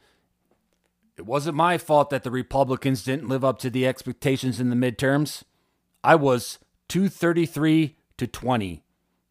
it 1.17 1.25
wasn't 1.25 1.57
my 1.57 1.79
fault 1.79 2.11
that 2.11 2.25
the 2.25 2.31
Republicans 2.31 3.03
didn't 3.03 3.29
live 3.29 3.45
up 3.45 3.59
to 3.61 3.71
the 3.71 3.87
expectations 3.87 4.61
in 4.61 4.69
the 4.69 4.77
midterms. 4.77 5.43
I 6.05 6.15
was 6.15 6.59
233 6.89 7.97
to 8.19 8.27
20. 8.27 8.83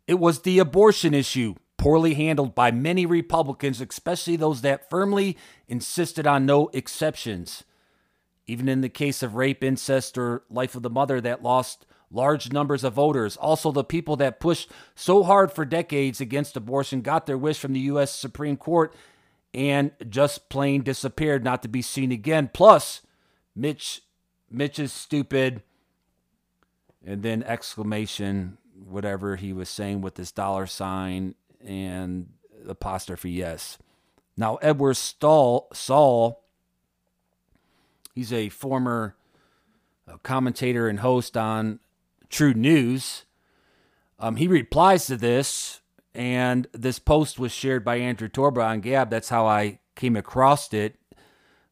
It 0.07 0.15
was 0.15 0.41
the 0.41 0.59
abortion 0.59 1.13
issue, 1.13 1.55
poorly 1.77 2.15
handled 2.15 2.55
by 2.55 2.71
many 2.71 3.05
Republicans, 3.05 3.81
especially 3.81 4.35
those 4.35 4.61
that 4.61 4.89
firmly 4.89 5.37
insisted 5.67 6.25
on 6.25 6.45
no 6.45 6.69
exceptions. 6.73 7.63
Even 8.47 8.69
in 8.69 8.81
the 8.81 8.89
case 8.89 9.23
of 9.23 9.35
rape, 9.35 9.63
incest, 9.63 10.17
or 10.17 10.43
life 10.49 10.75
of 10.75 10.83
the 10.83 10.89
mother 10.89 11.19
that 11.21 11.43
lost 11.43 11.85
large 12.11 12.51
numbers 12.51 12.83
of 12.83 12.93
voters. 12.93 13.35
Also, 13.37 13.71
the 13.71 13.83
people 13.83 14.15
that 14.17 14.39
pushed 14.39 14.71
so 14.95 15.23
hard 15.23 15.51
for 15.51 15.65
decades 15.65 16.21
against 16.21 16.55
abortion 16.55 17.01
got 17.01 17.25
their 17.25 17.37
wish 17.37 17.59
from 17.59 17.73
the 17.73 17.79
U.S. 17.81 18.11
Supreme 18.11 18.57
Court 18.57 18.93
and 19.53 19.91
just 20.09 20.49
plain 20.49 20.83
disappeared, 20.83 21.43
not 21.43 21.61
to 21.63 21.67
be 21.67 21.81
seen 21.81 22.11
again. 22.11 22.49
Plus, 22.53 23.01
Mitch, 23.55 24.01
Mitch 24.51 24.79
is 24.79 24.91
stupid, 24.91 25.63
and 27.05 27.23
then 27.23 27.41
exclamation, 27.43 28.57
whatever 28.83 29.37
he 29.37 29.53
was 29.53 29.69
saying 29.69 30.01
with 30.01 30.15
this 30.15 30.31
dollar 30.31 30.67
sign 30.67 31.35
and 31.65 32.27
apostrophe 32.67 33.31
yes. 33.31 33.77
Now, 34.37 34.55
Edward 34.57 34.95
Stahl, 34.95 35.69
Szall, 35.73 36.35
he's 38.15 38.33
a 38.33 38.49
former 38.49 39.15
uh, 40.07 40.17
commentator 40.23 40.87
and 40.87 41.01
host 41.01 41.37
on 41.37 41.79
TruNews. 42.29 43.25
Um, 44.17 44.37
he 44.37 44.47
replies 44.47 45.05
to 45.07 45.17
this 45.17 45.81
and 46.15 46.67
this 46.71 46.97
post 46.97 47.37
was 47.37 47.51
shared 47.51 47.83
by 47.83 47.97
Andrew 47.97 48.29
Torba 48.29 48.65
on 48.65 48.79
Gab. 48.79 49.09
That's 49.09 49.29
how 49.29 49.45
I 49.45 49.79
came 49.95 50.15
across 50.15 50.73
it. 50.73 50.95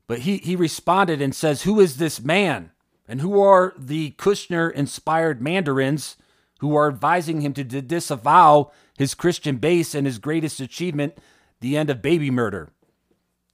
But 0.06 0.20
he, 0.20 0.38
he 0.38 0.58
responded 0.58 1.22
and 1.22 1.34
says, 1.34 1.64
Who 1.64 1.80
is 1.80 1.98
this 1.98 2.22
man? 2.22 2.72
And 3.08 3.22
who 3.22 3.40
are 3.40 3.74
the 3.78 4.12
Kushner 4.12 4.72
inspired 4.72 5.42
mandarins 5.42 6.18
who 6.60 6.76
are 6.76 6.90
advising 6.90 7.42
him 7.42 7.54
to 7.54 7.64
disavow 7.64 8.72
his 8.98 9.14
Christian 9.14 9.58
base 9.58 9.96
and 9.96 10.06
his 10.06 10.20
greatest 10.20 10.60
achievement, 10.60 11.18
the 11.62 11.78
end 11.78 11.90
of 11.90 12.02
baby 12.02 12.30
murder? 12.30 12.70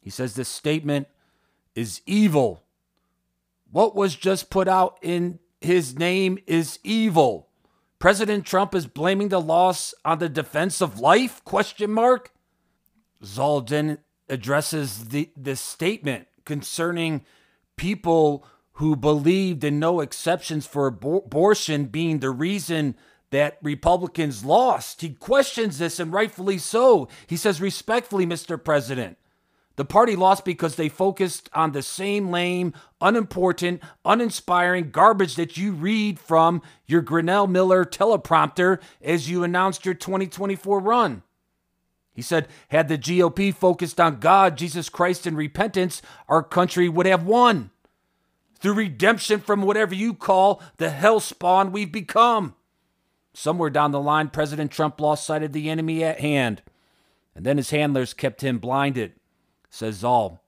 He 0.01 0.10
says 0.10 0.34
this 0.34 0.50
statement 0.50 1.08
is 1.75 2.01
evil. 2.08 2.63
What 3.71 3.95
was 3.95 4.15
just 4.15 4.49
put 4.49 4.67
out 4.67 4.97
in 5.01 5.39
his 5.61 5.97
name 5.97 6.39
is 6.47 6.79
evil. 6.83 7.49
President 7.99 8.45
Trump 8.45 8.73
is 8.73 8.88
blaming 8.88 9.27
the 9.29 9.41
loss 9.41 9.93
on 10.05 10.19
the 10.19 10.29
defense 10.29 10.81
of 10.81 10.99
life? 10.99 11.43
Question 11.43 11.91
mark. 11.91 12.31
Zaldin 13.23 13.97
addresses 14.29 15.09
the 15.09 15.29
this 15.35 15.59
statement 15.59 16.27
concerning 16.45 17.25
people 17.75 18.45
who 18.73 18.95
believed 18.95 19.63
in 19.63 19.77
no 19.77 19.99
exceptions 19.99 20.65
for 20.65 20.89
abor- 20.89 21.25
abortion 21.25 21.85
being 21.85 22.19
the 22.19 22.29
reason 22.29 22.95
that 23.31 23.57
Republicans 23.61 24.45
lost. 24.45 25.01
He 25.01 25.09
questions 25.09 25.77
this 25.77 25.99
and 25.99 26.13
rightfully 26.13 26.57
so. 26.57 27.09
He 27.27 27.35
says 27.35 27.61
respectfully, 27.61 28.25
Mr. 28.25 28.61
President, 28.63 29.17
the 29.79 29.86
party 29.86 30.13
lost 30.13 30.43
because 30.43 30.75
they 30.75 30.89
focused 30.89 31.50
on 31.53 31.71
the 31.71 31.81
same 31.81 32.31
lame, 32.31 32.74
unimportant, 33.00 33.81
uninspiring 34.03 34.91
garbage 34.91 35.36
that 35.36 35.55
you 35.55 35.71
read 35.71 36.19
from 36.19 36.62
your 36.86 37.00
Grinnell 37.00 37.48
Miller 37.48 37.86
teleprompter 37.86 38.81
as 39.01 39.29
you 39.29 39.41
announced 39.41 39.86
your 39.86 39.93
2024 39.93 40.81
run. 40.81 41.24
He 42.12 42.21
said, 42.21 42.50
had 42.67 42.89
the 42.89 42.98
GOP 42.98 43.55
focused 43.55 44.01
on 44.01 44.19
God, 44.19 44.57
Jesus 44.57 44.89
Christ, 44.89 45.25
and 45.25 45.38
repentance, 45.38 46.01
our 46.27 46.43
country 46.43 46.89
would 46.89 47.05
have 47.05 47.24
won. 47.24 47.71
Through 48.59 48.74
redemption 48.74 49.39
from 49.39 49.62
whatever 49.62 49.95
you 49.95 50.13
call 50.13 50.62
the 50.75 50.89
hell 50.89 51.21
spawn 51.21 51.71
we've 51.71 51.89
become. 51.89 52.53
Somewhere 53.33 53.69
down 53.69 53.91
the 53.91 54.01
line, 54.01 54.27
President 54.27 54.71
Trump 54.71 55.00
lost 55.00 55.25
sight 55.25 55.41
of 55.41 55.53
the 55.53 55.69
enemy 55.69 56.03
at 56.03 56.19
hand, 56.19 56.63
and 57.33 57.45
then 57.45 57.55
his 57.55 57.69
handlers 57.69 58.13
kept 58.13 58.41
him 58.41 58.57
blinded 58.57 59.13
says 59.69 60.01
Szall. 60.01 60.39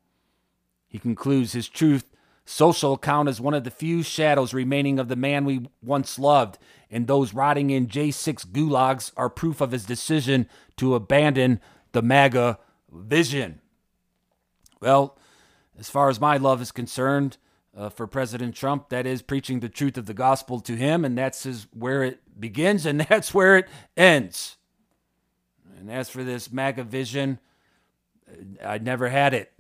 He 0.88 1.00
concludes 1.00 1.54
his 1.54 1.70
truth 1.70 2.06
social 2.46 2.94
account 2.94 3.30
is 3.30 3.40
one 3.40 3.54
of 3.54 3.64
the 3.64 3.72
few 3.72 4.04
shadows 4.04 4.54
remaining 4.54 5.00
of 5.00 5.08
the 5.08 5.16
man 5.16 5.46
we 5.46 5.68
once 5.82 6.20
loved, 6.20 6.58
and 6.90 7.08
those 7.08 7.34
rotting 7.34 7.70
in 7.70 7.88
J6 7.88 8.48
gulags 8.48 9.12
are 9.16 9.30
proof 9.30 9.62
of 9.62 9.72
his 9.72 9.86
decision 9.86 10.50
to 10.78 10.96
abandon 10.96 11.62
the 11.94 12.02
MAGA 12.02 12.60
vision. 12.92 13.62
Well, 14.82 15.18
as 15.80 15.90
far 15.90 16.10
as 16.10 16.20
my 16.20 16.38
love 16.38 16.62
is 16.62 16.72
concerned, 16.72 17.38
uh, 17.76 17.90
for 17.90 18.06
President 18.06 18.56
Trump, 18.56 18.90
that 18.90 19.06
is 19.06 19.22
preaching 19.22 19.60
the 19.60 19.70
truth 19.70 19.98
of 19.98 20.06
the 20.06 20.14
gospel 20.14 20.60
to 20.62 20.76
him, 20.76 21.06
and 21.06 21.18
that's 21.18 21.44
his, 21.44 21.68
where 21.74 22.04
it 22.04 22.20
begins 22.40 22.86
and 22.86 23.02
that's 23.10 23.34
where 23.34 23.58
it 23.58 23.68
ends. 23.96 24.58
And 25.78 25.90
as 25.90 26.10
for 26.10 26.24
this 26.24 26.52
MAGA 26.52 26.84
vision, 26.84 27.40
I 28.64 28.78
never 28.78 29.10
had 29.10 29.34
it. 29.34 29.52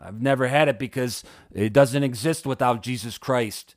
I've 0.00 0.20
never 0.20 0.48
had 0.48 0.68
it 0.68 0.78
because 0.78 1.22
it 1.52 1.72
doesn't 1.72 2.02
exist 2.02 2.46
without 2.46 2.82
Jesus 2.82 3.18
Christ. 3.18 3.76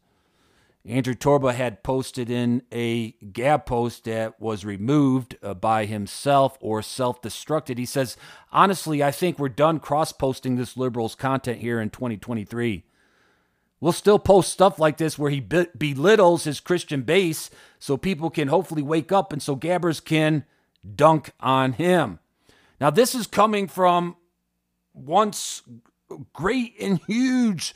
Andrew 0.88 1.15
Torba 1.15 1.53
had 1.53 1.81
posted 1.81 2.29
in 2.29 2.62
a 2.72 3.12
Gab 3.34 3.65
post 3.65 4.03
that 4.03 4.39
was 4.39 4.63
removed 4.63 5.36
uh, 5.41 5.55
by 5.55 5.86
himself 5.86 6.57
or 6.62 6.84
self 6.84 7.22
destructed. 7.22 7.79
He 7.79 7.86
says, 7.86 8.17
Honestly, 8.51 9.03
I 9.03 9.10
think 9.10 9.39
we're 9.39 9.50
done 9.50 9.79
cross 9.79 10.12
posting 10.12 10.55
this 10.55 10.77
liberal's 10.77 11.15
content 11.15 11.60
here 11.60 11.81
in 11.81 11.89
2023. 11.89 12.84
We'll 13.79 13.93
still 13.93 14.19
post 14.19 14.51
stuff 14.51 14.79
like 14.79 14.98
this 14.98 15.17
where 15.17 15.31
he 15.31 15.39
be- 15.39 15.67
belittles 15.77 16.43
his 16.43 16.60
Christian 16.60 17.01
base 17.01 17.50
so 17.79 17.98
people 17.98 18.29
can 18.29 18.48
hopefully 18.48 18.81
wake 18.84 19.12
up 19.12 19.34
and 19.34 19.41
so 19.41 19.55
gabbers 19.55 20.00
can 20.00 20.45
dunk 20.95 21.31
on 21.39 21.74
him. 21.74 22.19
Now, 22.79 22.89
this 22.89 23.15
is 23.15 23.27
coming 23.27 23.67
from 23.67 24.15
once 24.94 25.62
great 26.34 26.75
and 26.79 27.00
huge 27.08 27.74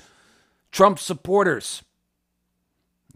Trump 0.71 0.99
supporters. 0.99 1.83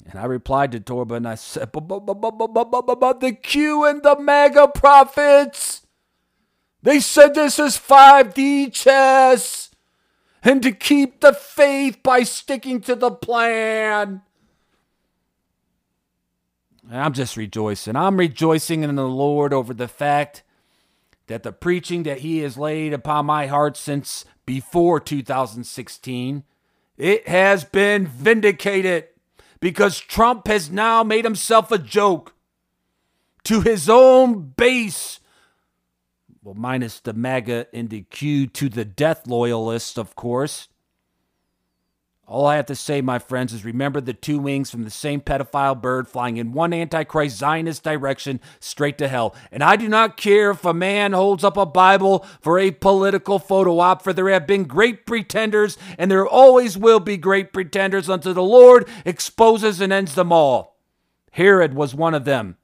And 0.10 0.20
I 0.20 0.26
replied 0.26 0.72
to 0.74 0.80
Torba 0.80 1.16
and 1.16 1.28
I 1.28 1.36
said, 1.36 1.72
the 1.72 3.38
Q 3.42 3.86
and 3.86 4.04
the 4.04 4.20
MAGA 4.20 4.70
prophets, 4.76 5.86
they 6.82 7.00
said 7.00 7.34
this 7.34 7.58
is 7.60 7.78
5D 7.78 8.74
chess 8.74 9.72
and 10.44 10.62
to 10.62 10.72
keep 10.74 11.22
the 11.22 11.34
faith 11.34 12.04
by 12.04 12.24
sticking 12.24 12.82
to 12.82 12.96
the 12.96 13.12
plan. 13.12 14.22
I'm 16.92 17.14
just 17.14 17.38
rejoicing. 17.38 17.96
I'm 17.96 18.18
rejoicing 18.18 18.84
in 18.84 18.96
the 18.96 19.08
Lord 19.08 19.54
over 19.54 19.74
the 19.74 19.88
fact 19.88 20.44
that 21.28 21.44
the 21.44 21.52
preaching 21.52 22.04
that 22.04 22.20
he 22.20 22.40
has 22.40 22.58
laid 22.58 22.94
upon 22.94 23.26
my 23.26 23.48
heart 23.48 23.78
since 23.78 24.26
before 24.46 25.00
2016, 25.00 26.44
it 26.98 27.28
has 27.28 27.64
been 27.64 28.06
vindicated 28.08 29.08
because 29.60 30.00
Trump 30.00 30.48
has 30.48 30.70
now 30.70 31.04
made 31.04 31.24
himself 31.24 31.72
a 31.72 31.78
joke 31.78 32.36
to 33.46 33.62
his 33.62 33.90
own 33.90 34.54
base. 34.58 35.20
Well, 36.42 36.56
minus 36.56 37.00
the 37.00 37.14
MAGA 37.14 37.68
and 37.74 37.90
the 37.90 38.02
Q 38.02 38.48
to 38.48 38.68
the 38.68 38.84
death 38.84 39.28
loyalists, 39.28 39.98
of 39.98 40.16
course. 40.16 40.68
All 42.34 42.48
I 42.48 42.56
have 42.56 42.66
to 42.66 42.76
say, 42.76 43.00
my 43.00 43.20
friends, 43.20 43.54
is 43.54 43.64
remember 43.64 44.02
the 44.02 44.12
two 44.12 44.40
wings 44.40 44.72
from 44.72 44.86
the 44.86 44.90
same 44.90 45.22
pedophile 45.22 45.80
bird 45.80 46.08
flying 46.08 46.38
in 46.38 46.52
one 46.52 46.74
Antichrist 46.74 47.38
Zionist 47.38 47.84
direction 47.84 48.40
straight 48.60 48.98
to 48.98 49.08
hell. 49.08 49.36
And 49.52 49.62
I 49.62 49.76
do 49.76 49.88
not 49.88 50.18
care 50.18 50.50
if 50.50 50.66
a 50.66 50.74
man 50.74 51.14
holds 51.14 51.44
up 51.44 51.58
a 51.58 51.66
Bible 51.68 52.26
for 52.42 52.58
a 52.58 52.72
political 52.72 53.38
photo 53.38 53.78
op, 53.78 54.02
for 54.02 54.14
there 54.14 54.30
have 54.30 54.48
been 54.48 54.64
great 54.64 55.06
pretenders, 55.06 55.78
and 56.00 56.10
there 56.10 56.26
always 56.26 56.76
will 56.76 57.00
be 57.00 57.18
great 57.18 57.54
pretenders 57.54 58.10
until 58.10 58.34
the 58.34 58.42
Lord 58.42 58.90
exposes 59.06 59.80
and 59.80 59.94
ends 59.94 60.16
them 60.16 60.32
all. 60.32 60.80
Herod 61.34 61.76
was 61.76 61.94
one 61.94 62.16
of 62.16 62.26
them 62.26 62.58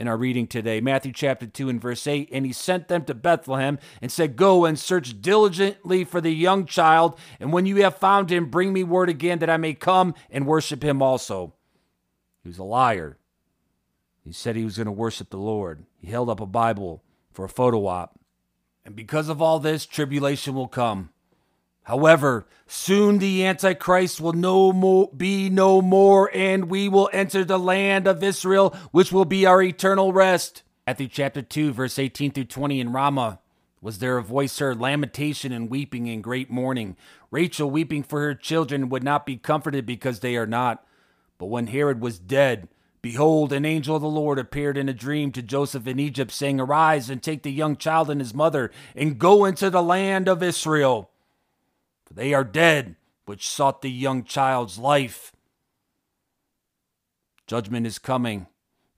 in 0.00 0.08
our 0.08 0.16
reading 0.16 0.46
today, 0.46 0.80
Matthew 0.80 1.12
chapter 1.12 1.46
2 1.46 1.68
and 1.68 1.80
verse 1.80 2.06
8. 2.06 2.30
And 2.32 2.46
he 2.46 2.54
sent 2.54 2.88
them 2.88 3.04
to 3.04 3.12
Bethlehem 3.12 3.78
and 4.00 4.10
said, 4.10 4.34
Go 4.34 4.64
and 4.64 4.78
search 4.78 5.20
diligently 5.20 6.04
for 6.04 6.22
the 6.22 6.30
young 6.30 6.64
child, 6.64 7.18
and 7.38 7.52
when 7.52 7.66
you 7.66 7.76
have 7.82 7.98
found 7.98 8.32
him, 8.32 8.46
bring 8.46 8.72
me 8.72 8.82
word 8.82 9.10
again 9.10 9.40
that 9.40 9.50
I 9.50 9.58
may 9.58 9.74
come 9.74 10.14
and 10.30 10.46
worship 10.46 10.82
him 10.82 11.02
also. 11.02 11.52
He 12.42 12.48
was 12.48 12.56
a 12.58 12.64
liar. 12.64 13.18
He 14.24 14.32
said 14.32 14.56
he 14.56 14.64
was 14.64 14.78
going 14.78 14.86
to 14.86 14.92
worship 14.92 15.28
the 15.28 15.36
Lord. 15.36 15.84
He 15.98 16.10
held 16.10 16.30
up 16.30 16.40
a 16.40 16.46
Bible 16.46 17.04
for 17.30 17.44
a 17.44 17.48
photo 17.50 17.86
op. 17.86 18.18
And 18.86 18.96
because 18.96 19.28
of 19.28 19.42
all 19.42 19.60
this, 19.60 19.84
tribulation 19.84 20.54
will 20.54 20.68
come. 20.68 21.10
However, 21.84 22.46
soon 22.66 23.18
the 23.18 23.44
Antichrist 23.44 24.20
will 24.20 24.32
no 24.32 24.72
more 24.72 25.10
be 25.16 25.48
no 25.48 25.80
more, 25.82 26.30
and 26.34 26.70
we 26.70 26.88
will 26.88 27.10
enter 27.12 27.44
the 27.44 27.58
land 27.58 28.06
of 28.06 28.22
Israel, 28.22 28.76
which 28.92 29.10
will 29.10 29.24
be 29.24 29.46
our 29.46 29.62
eternal 29.62 30.12
rest. 30.12 30.62
Matthew 30.86 31.08
chapter 31.08 31.42
2, 31.42 31.72
verse 31.72 31.98
18 31.98 32.32
through 32.32 32.44
20 32.44 32.80
in 32.80 32.92
Ramah. 32.92 33.40
Was 33.82 33.98
there 33.98 34.18
a 34.18 34.22
voice 34.22 34.58
heard, 34.58 34.78
lamentation 34.78 35.52
and 35.52 35.70
weeping 35.70 36.08
and 36.08 36.22
great 36.22 36.50
mourning? 36.50 36.96
Rachel 37.30 37.70
weeping 37.70 38.02
for 38.02 38.20
her 38.20 38.34
children 38.34 38.90
would 38.90 39.02
not 39.02 39.24
be 39.24 39.36
comforted 39.36 39.86
because 39.86 40.20
they 40.20 40.36
are 40.36 40.46
not. 40.46 40.84
But 41.38 41.46
when 41.46 41.68
Herod 41.68 42.02
was 42.02 42.18
dead, 42.18 42.68
behold, 43.00 43.52
an 43.52 43.64
angel 43.64 43.96
of 43.96 44.02
the 44.02 44.08
Lord 44.08 44.38
appeared 44.38 44.76
in 44.76 44.90
a 44.90 44.92
dream 44.92 45.32
to 45.32 45.42
Joseph 45.42 45.86
in 45.86 45.98
Egypt, 45.98 46.30
saying, 46.30 46.60
Arise 46.60 47.08
and 47.08 47.22
take 47.22 47.42
the 47.42 47.50
young 47.50 47.76
child 47.76 48.10
and 48.10 48.20
his 48.20 48.34
mother, 48.34 48.70
and 48.94 49.18
go 49.18 49.46
into 49.46 49.70
the 49.70 49.82
land 49.82 50.28
of 50.28 50.42
Israel 50.42 51.09
for 52.10 52.14
they 52.14 52.34
are 52.34 52.44
dead 52.44 52.96
which 53.24 53.48
sought 53.48 53.80
the 53.80 53.90
young 53.90 54.24
child's 54.24 54.76
life. 54.76 55.32
Judgment 57.46 57.86
is 57.86 57.98
coming. 57.98 58.48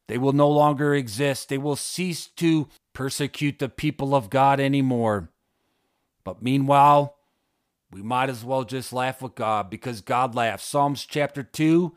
They 0.08 0.16
will 0.16 0.32
no 0.32 0.48
longer 0.48 0.94
exist. 0.94 1.48
They 1.50 1.58
will 1.58 1.76
cease 1.76 2.26
to 2.36 2.68
persecute 2.94 3.58
the 3.58 3.68
people 3.68 4.14
of 4.14 4.30
God 4.30 4.58
anymore. 4.58 5.28
But 6.24 6.42
meanwhile, 6.42 7.16
we 7.90 8.02
might 8.02 8.30
as 8.30 8.42
well 8.44 8.64
just 8.64 8.92
laugh 8.92 9.20
with 9.20 9.34
God 9.34 9.68
because 9.68 10.00
God 10.00 10.34
laughs. 10.34 10.64
Psalms 10.64 11.04
chapter 11.04 11.42
2, 11.42 11.94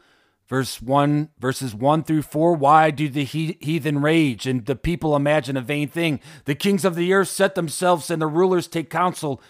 verse 0.47 0.81
1, 0.81 1.29
verses 1.39 1.73
1 1.73 2.03
through 2.03 2.23
4. 2.23 2.53
Why 2.53 2.91
do 2.91 3.07
the 3.07 3.23
heathen 3.23 4.01
rage 4.01 4.45
and 4.45 4.65
the 4.65 4.75
people 4.75 5.15
imagine 5.15 5.55
a 5.55 5.61
vain 5.61 5.87
thing? 5.87 6.19
The 6.43 6.55
kings 6.55 6.83
of 6.83 6.95
the 6.95 7.13
earth 7.13 7.29
set 7.29 7.55
themselves 7.55 8.09
and 8.09 8.21
the 8.21 8.27
rulers 8.27 8.67
take 8.67 8.89
counsel 8.89 9.41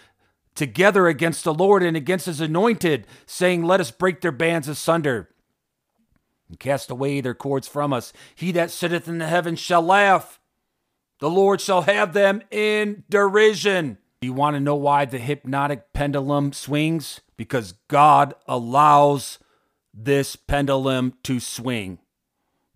together 0.56 1.06
against 1.06 1.44
the 1.44 1.54
Lord 1.54 1.82
and 1.82 1.96
against 1.96 2.26
his 2.26 2.40
anointed, 2.40 3.06
saying, 3.26 3.64
Let 3.64 3.80
us 3.80 3.90
break 3.90 4.20
their 4.20 4.32
bands 4.32 4.68
asunder 4.68 5.28
and 6.48 6.58
cast 6.58 6.90
away 6.90 7.20
their 7.20 7.34
cords 7.34 7.68
from 7.68 7.92
us. 7.92 8.12
He 8.34 8.52
that 8.52 8.70
sitteth 8.70 9.08
in 9.08 9.18
the 9.18 9.26
heavens 9.26 9.60
shall 9.60 9.82
laugh. 9.82 10.40
The 11.18 11.30
Lord 11.30 11.60
shall 11.60 11.82
have 11.82 12.12
them 12.12 12.42
in 12.50 13.04
derision. 13.08 13.98
Do 14.20 14.26
you 14.26 14.32
want 14.32 14.54
to 14.54 14.60
know 14.60 14.76
why 14.76 15.04
the 15.04 15.18
hypnotic 15.18 15.92
pendulum 15.92 16.52
swings? 16.52 17.20
Because 17.36 17.72
God 17.88 18.34
allows 18.46 19.38
this 19.92 20.36
pendulum 20.36 21.14
to 21.24 21.40
swing. 21.40 21.98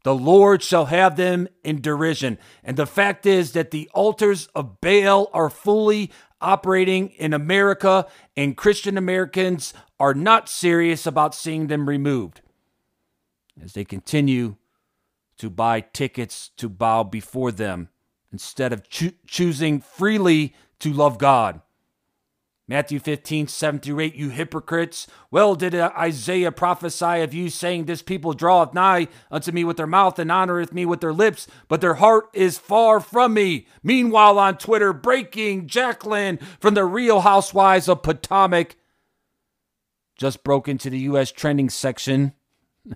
The 0.03 0.15
Lord 0.15 0.63
shall 0.63 0.87
have 0.87 1.17
them 1.17 1.49
in 1.63 1.83
derision. 1.83 2.39
And 2.65 2.77
the 2.77 2.87
fact 2.87 3.27
is 3.27 3.53
that 3.53 3.71
the 3.71 3.91
altars 3.93 4.47
of 4.55 4.81
Baal 4.81 5.29
are 5.35 5.51
fully 5.51 6.11
operating 6.41 7.09
in 7.11 7.33
America, 7.33 8.07
and 8.37 8.57
Christian 8.57 8.97
Americans 8.97 9.75
are 9.99 10.15
not 10.15 10.49
serious 10.49 11.07
about 11.07 11.35
seeing 11.35 11.67
them 11.67 11.89
removed 11.89 12.41
as 13.63 13.73
they 13.75 13.85
continue 13.85 14.57
to 15.39 15.51
buy 15.51 15.81
tickets 15.81 16.51
to 16.57 16.69
bow 16.69 17.03
before 17.03 17.53
them 17.53 17.89
instead 18.33 18.73
of 18.73 18.89
cho- 18.89 19.13
choosing 19.27 19.81
freely 19.81 20.55
to 20.79 20.93
love 20.93 21.19
God. 21.19 21.61
Matthew 22.71 23.01
15, 23.01 23.49
7 23.49 23.81
through 23.81 23.99
8, 23.99 24.15
you 24.15 24.29
hypocrites. 24.29 25.09
Well, 25.29 25.57
did 25.57 25.75
uh, 25.75 25.91
Isaiah 25.99 26.53
prophesy 26.53 27.21
of 27.21 27.35
you, 27.35 27.51
saying, 27.51 27.87
This 27.87 28.01
people 28.01 28.33
draweth 28.33 28.75
nigh 28.75 29.09
unto 29.29 29.51
me 29.51 29.65
with 29.65 29.77
their 29.77 29.89
mouth 29.89 30.21
and 30.21 30.31
honoreth 30.31 30.73
me 30.73 30.87
with 30.87 31.01
their 31.01 31.13
lips, 31.13 31.49
but 31.67 31.81
their 31.81 31.95
heart 31.95 32.29
is 32.33 32.59
far 32.59 33.01
from 33.01 33.35
me. 33.35 33.67
Meanwhile, 33.83 34.39
on 34.39 34.57
Twitter, 34.57 34.93
breaking 34.93 35.67
Jacqueline 35.67 36.39
from 36.61 36.75
the 36.75 36.85
Real 36.85 37.23
Housewives 37.23 37.89
of 37.89 38.05
Potomac 38.05 38.77
just 40.17 40.45
broke 40.45 40.69
into 40.69 40.91
the 40.91 40.99
U.S. 41.01 41.33
trending 41.33 41.71
section 41.71 42.35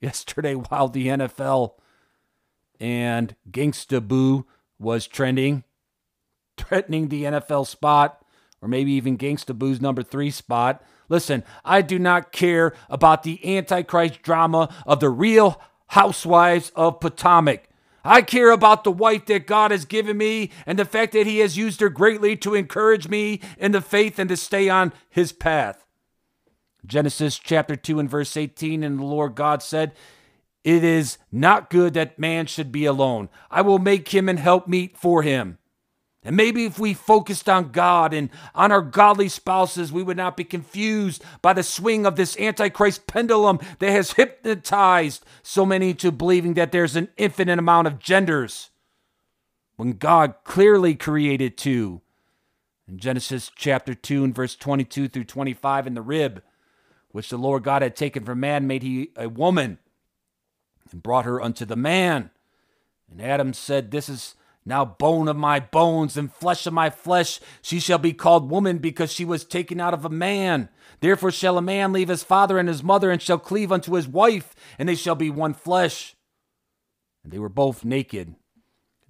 yesterday 0.00 0.54
while 0.54 0.86
the 0.86 1.08
NFL 1.08 1.72
and 2.78 3.34
Gangsta 3.50 4.06
Boo 4.06 4.46
was 4.78 5.08
trending, 5.08 5.64
threatening 6.56 7.08
the 7.08 7.24
NFL 7.24 7.66
spot 7.66 8.21
or 8.62 8.68
maybe 8.68 8.92
even 8.92 9.18
Gangsta 9.18 9.58
Boo's 9.58 9.80
number 9.80 10.02
three 10.02 10.30
spot. 10.30 10.82
Listen, 11.08 11.44
I 11.64 11.82
do 11.82 11.98
not 11.98 12.32
care 12.32 12.72
about 12.88 13.24
the 13.24 13.56
Antichrist 13.56 14.22
drama 14.22 14.72
of 14.86 15.00
the 15.00 15.10
real 15.10 15.60
housewives 15.88 16.70
of 16.74 17.00
Potomac. 17.00 17.68
I 18.04 18.22
care 18.22 18.50
about 18.50 18.84
the 18.84 18.92
wife 18.92 19.26
that 19.26 19.46
God 19.46 19.70
has 19.70 19.84
given 19.84 20.16
me 20.16 20.50
and 20.64 20.78
the 20.78 20.84
fact 20.84 21.12
that 21.12 21.26
He 21.26 21.38
has 21.40 21.56
used 21.56 21.80
her 21.80 21.88
greatly 21.88 22.36
to 22.38 22.54
encourage 22.54 23.08
me 23.08 23.40
in 23.58 23.72
the 23.72 23.80
faith 23.80 24.18
and 24.18 24.28
to 24.30 24.36
stay 24.36 24.68
on 24.68 24.92
His 25.10 25.32
path. 25.32 25.84
Genesis 26.84 27.38
chapter 27.38 27.76
2 27.76 28.00
and 28.00 28.10
verse 28.10 28.36
18 28.36 28.82
And 28.82 28.98
the 28.98 29.04
Lord 29.04 29.34
God 29.34 29.62
said, 29.62 29.92
It 30.64 30.82
is 30.82 31.18
not 31.30 31.70
good 31.70 31.94
that 31.94 32.18
man 32.18 32.46
should 32.46 32.72
be 32.72 32.86
alone. 32.86 33.28
I 33.50 33.62
will 33.62 33.78
make 33.78 34.08
him 34.08 34.28
and 34.28 34.38
help 34.38 34.66
meet 34.66 34.96
for 34.96 35.22
him. 35.22 35.58
And 36.24 36.36
maybe 36.36 36.66
if 36.66 36.78
we 36.78 36.94
focused 36.94 37.48
on 37.48 37.72
God 37.72 38.14
and 38.14 38.30
on 38.54 38.70
our 38.70 38.82
godly 38.82 39.28
spouses, 39.28 39.92
we 39.92 40.04
would 40.04 40.16
not 40.16 40.36
be 40.36 40.44
confused 40.44 41.24
by 41.40 41.52
the 41.52 41.64
swing 41.64 42.06
of 42.06 42.14
this 42.14 42.38
Antichrist 42.38 43.08
pendulum 43.08 43.58
that 43.80 43.90
has 43.90 44.12
hypnotized 44.12 45.24
so 45.42 45.66
many 45.66 45.90
into 45.90 46.12
believing 46.12 46.54
that 46.54 46.70
there's 46.70 46.94
an 46.94 47.08
infinite 47.16 47.58
amount 47.58 47.88
of 47.88 47.98
genders 47.98 48.70
when 49.76 49.94
God 49.94 50.34
clearly 50.44 50.94
created 50.94 51.58
two. 51.58 52.02
In 52.86 52.98
Genesis 52.98 53.50
chapter 53.56 53.94
2 53.94 54.22
and 54.22 54.34
verse 54.34 54.54
22 54.54 55.08
through 55.08 55.24
25, 55.24 55.88
in 55.88 55.94
the 55.94 56.02
rib, 56.02 56.42
which 57.10 57.30
the 57.30 57.36
Lord 57.36 57.64
God 57.64 57.82
had 57.82 57.96
taken 57.96 58.24
from 58.24 58.38
man, 58.38 58.66
made 58.68 58.84
he 58.84 59.10
a 59.16 59.28
woman 59.28 59.78
and 60.92 61.02
brought 61.02 61.24
her 61.24 61.42
unto 61.42 61.64
the 61.64 61.76
man. 61.76 62.30
And 63.10 63.20
Adam 63.20 63.52
said, 63.54 63.90
This 63.90 64.08
is 64.08 64.36
now 64.64 64.84
bone 64.84 65.28
of 65.28 65.36
my 65.36 65.60
bones 65.60 66.16
and 66.16 66.32
flesh 66.32 66.66
of 66.66 66.72
my 66.72 66.90
flesh. 66.90 67.40
She 67.60 67.80
shall 67.80 67.98
be 67.98 68.12
called 68.12 68.50
woman 68.50 68.78
because 68.78 69.12
she 69.12 69.24
was 69.24 69.44
taken 69.44 69.80
out 69.80 69.94
of 69.94 70.04
a 70.04 70.10
man. 70.10 70.68
Therefore 71.00 71.32
shall 71.32 71.58
a 71.58 71.62
man 71.62 71.92
leave 71.92 72.08
his 72.08 72.22
father 72.22 72.58
and 72.58 72.68
his 72.68 72.82
mother 72.82 73.10
and 73.10 73.20
shall 73.20 73.38
cleave 73.38 73.72
unto 73.72 73.94
his 73.94 74.06
wife, 74.06 74.54
and 74.78 74.88
they 74.88 74.94
shall 74.94 75.16
be 75.16 75.30
one 75.30 75.54
flesh. 75.54 76.14
And 77.24 77.32
they 77.32 77.38
were 77.38 77.48
both 77.48 77.84
naked, 77.84 78.36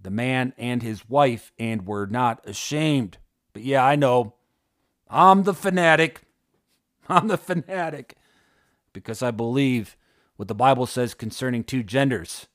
the 0.01 0.11
man 0.11 0.55
and 0.57 0.83
his 0.83 1.09
wife, 1.09 1.53
and 1.59 1.87
were 1.87 2.07
not 2.07 2.47
ashamed. 2.49 3.19
But 3.53 3.63
yeah, 3.63 3.85
I 3.85 3.97
know. 3.97 4.35
I'm 5.09 5.43
the 5.43 5.55
fanatic. 5.55 6.23
I'm 7.09 7.29
the 7.29 7.37
fanatic 7.37 8.17
because 8.93 9.23
I 9.23 9.31
believe 9.31 9.97
what 10.37 10.49
the 10.49 10.55
Bible 10.55 10.87
says 10.87 11.15
concerning 11.15 11.63
two 11.63 11.83
genders. 11.83 12.47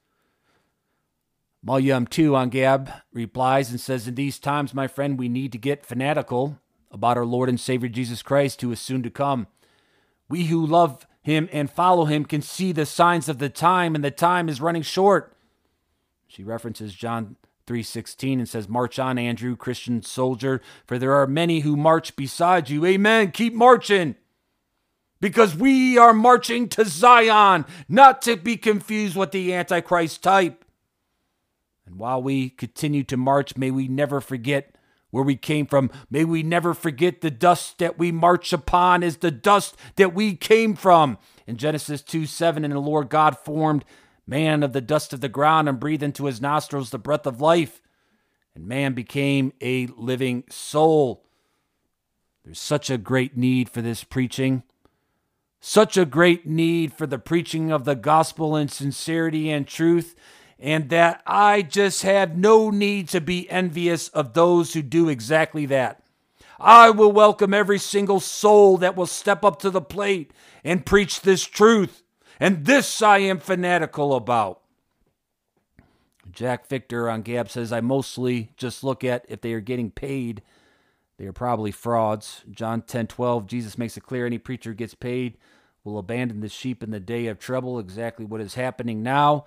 Malyam 1.65 2.07
2 2.07 2.35
on 2.35 2.49
Gab 2.49 2.91
replies 3.11 3.71
and 3.71 3.79
says, 3.79 4.07
In 4.07 4.15
these 4.15 4.39
times, 4.39 4.73
my 4.73 4.87
friend, 4.87 5.17
we 5.17 5.27
need 5.27 5.51
to 5.51 5.57
get 5.57 5.85
fanatical 5.85 6.59
about 6.91 7.17
our 7.17 7.25
Lord 7.25 7.49
and 7.49 7.59
Savior 7.59 7.89
Jesus 7.89 8.21
Christ, 8.21 8.61
who 8.61 8.71
is 8.71 8.79
soon 8.79 9.03
to 9.03 9.09
come. 9.09 9.47
We 10.29 10.45
who 10.45 10.65
love 10.65 11.07
him 11.21 11.49
and 11.51 11.69
follow 11.69 12.05
him 12.05 12.25
can 12.25 12.41
see 12.41 12.71
the 12.71 12.85
signs 12.85 13.27
of 13.27 13.39
the 13.39 13.49
time, 13.49 13.95
and 13.95 14.03
the 14.03 14.11
time 14.11 14.47
is 14.47 14.61
running 14.61 14.81
short. 14.81 15.35
She 16.27 16.43
references 16.43 16.93
John 16.93 17.35
3:16 17.65 18.39
and 18.39 18.47
says, 18.47 18.69
"March 18.69 18.97
on, 18.97 19.17
Andrew, 19.17 19.55
Christian 19.55 20.01
soldier, 20.01 20.61
for 20.85 20.97
there 20.97 21.13
are 21.13 21.27
many 21.27 21.61
who 21.61 21.75
march 21.75 22.15
beside 22.15 22.69
you." 22.69 22.85
Amen. 22.85 23.31
Keep 23.31 23.53
marching. 23.53 24.15
Because 25.19 25.55
we 25.55 25.97
are 25.97 26.13
marching 26.13 26.69
to 26.69 26.85
Zion, 26.85 27.65
not 27.89 28.21
to 28.21 28.37
be 28.37 28.55
confused 28.55 29.17
with 29.17 29.31
the 29.31 29.53
Antichrist 29.53 30.21
type. 30.21 30.63
And 31.87 31.97
while 31.97 32.21
we 32.21 32.49
continue 32.49 33.03
to 33.05 33.17
march, 33.17 33.55
may 33.55 33.71
we 33.71 33.87
never 33.87 34.19
forget 34.19 34.75
where 35.09 35.23
we 35.23 35.37
came 35.37 35.65
from. 35.65 35.89
May 36.09 36.25
we 36.25 36.43
never 36.43 36.73
forget 36.73 37.21
the 37.21 37.31
dust 37.31 37.77
that 37.79 37.97
we 37.97 38.11
march 38.11 38.51
upon 38.51 39.03
is 39.03 39.17
the 39.17 39.31
dust 39.31 39.77
that 39.95 40.13
we 40.13 40.35
came 40.35 40.75
from. 40.75 41.17
In 41.47 41.55
Genesis 41.55 42.01
2 42.01 42.25
7, 42.25 42.65
and 42.65 42.73
the 42.73 42.79
Lord 42.79 43.07
God 43.09 43.37
formed 43.37 43.85
man 44.27 44.63
of 44.63 44.73
the 44.73 44.81
dust 44.81 45.13
of 45.13 45.21
the 45.21 45.29
ground 45.29 45.69
and 45.69 45.79
breathed 45.79 46.03
into 46.03 46.25
his 46.25 46.41
nostrils 46.41 46.89
the 46.89 46.99
breath 46.99 47.25
of 47.25 47.39
life. 47.39 47.81
And 48.53 48.67
man 48.67 48.93
became 48.93 49.53
a 49.61 49.87
living 49.87 50.43
soul. 50.49 51.23
There's 52.43 52.59
such 52.59 52.89
a 52.89 52.97
great 52.97 53.37
need 53.37 53.69
for 53.69 53.81
this 53.81 54.03
preaching. 54.03 54.63
Such 55.61 55.95
a 55.95 56.05
great 56.05 56.45
need 56.45 56.91
for 56.91 57.07
the 57.07 57.17
preaching 57.17 57.71
of 57.71 57.85
the 57.85 57.95
gospel 57.95 58.57
in 58.57 58.67
sincerity 58.67 59.49
and 59.49 59.65
truth 59.65 60.15
and 60.59 60.89
that 60.89 61.21
I 61.25 61.61
just 61.61 62.03
have 62.03 62.37
no 62.37 62.69
need 62.69 63.09
to 63.09 63.21
be 63.21 63.49
envious 63.49 64.09
of 64.09 64.33
those 64.33 64.73
who 64.73 64.81
do 64.81 65.09
exactly 65.09 65.65
that. 65.67 66.03
I 66.59 66.89
will 66.89 67.11
welcome 67.11 67.53
every 67.53 67.77
single 67.77 68.19
soul 68.19 68.77
that 68.77 68.95
will 68.95 69.05
step 69.05 69.43
up 69.43 69.59
to 69.59 69.69
the 69.69 69.81
plate 69.81 70.31
and 70.63 70.85
preach 70.85 71.21
this 71.21 71.43
truth. 71.43 72.01
And 72.39 72.65
this 72.65 73.01
I 73.01 73.19
am 73.19 73.39
fanatical 73.39 74.15
about. 74.15 74.61
Jack 76.31 76.67
Victor 76.67 77.09
on 77.09 77.21
Gab 77.21 77.49
says, 77.49 77.71
I 77.71 77.81
mostly 77.81 78.51
just 78.57 78.83
look 78.83 79.03
at 79.03 79.25
if 79.27 79.41
they 79.41 79.53
are 79.53 79.59
getting 79.59 79.91
paid. 79.91 80.41
They 81.17 81.25
are 81.25 81.33
probably 81.33 81.71
frauds. 81.71 82.43
John 82.49 82.81
10 82.81 83.07
12, 83.07 83.47
Jesus 83.47 83.77
makes 83.77 83.97
it 83.97 84.01
clear 84.01 84.25
any 84.25 84.37
preacher 84.37 84.73
gets 84.73 84.93
paid 84.93 85.37
will 85.87 85.97
abandon 85.97 86.41
the 86.41 86.49
sheep 86.49 86.83
in 86.83 86.91
the 86.91 86.99
day 86.99 87.27
of 87.27 87.39
trouble. 87.39 87.79
Exactly 87.79 88.25
what 88.25 88.41
is 88.41 88.55
happening 88.55 89.01
now. 89.01 89.45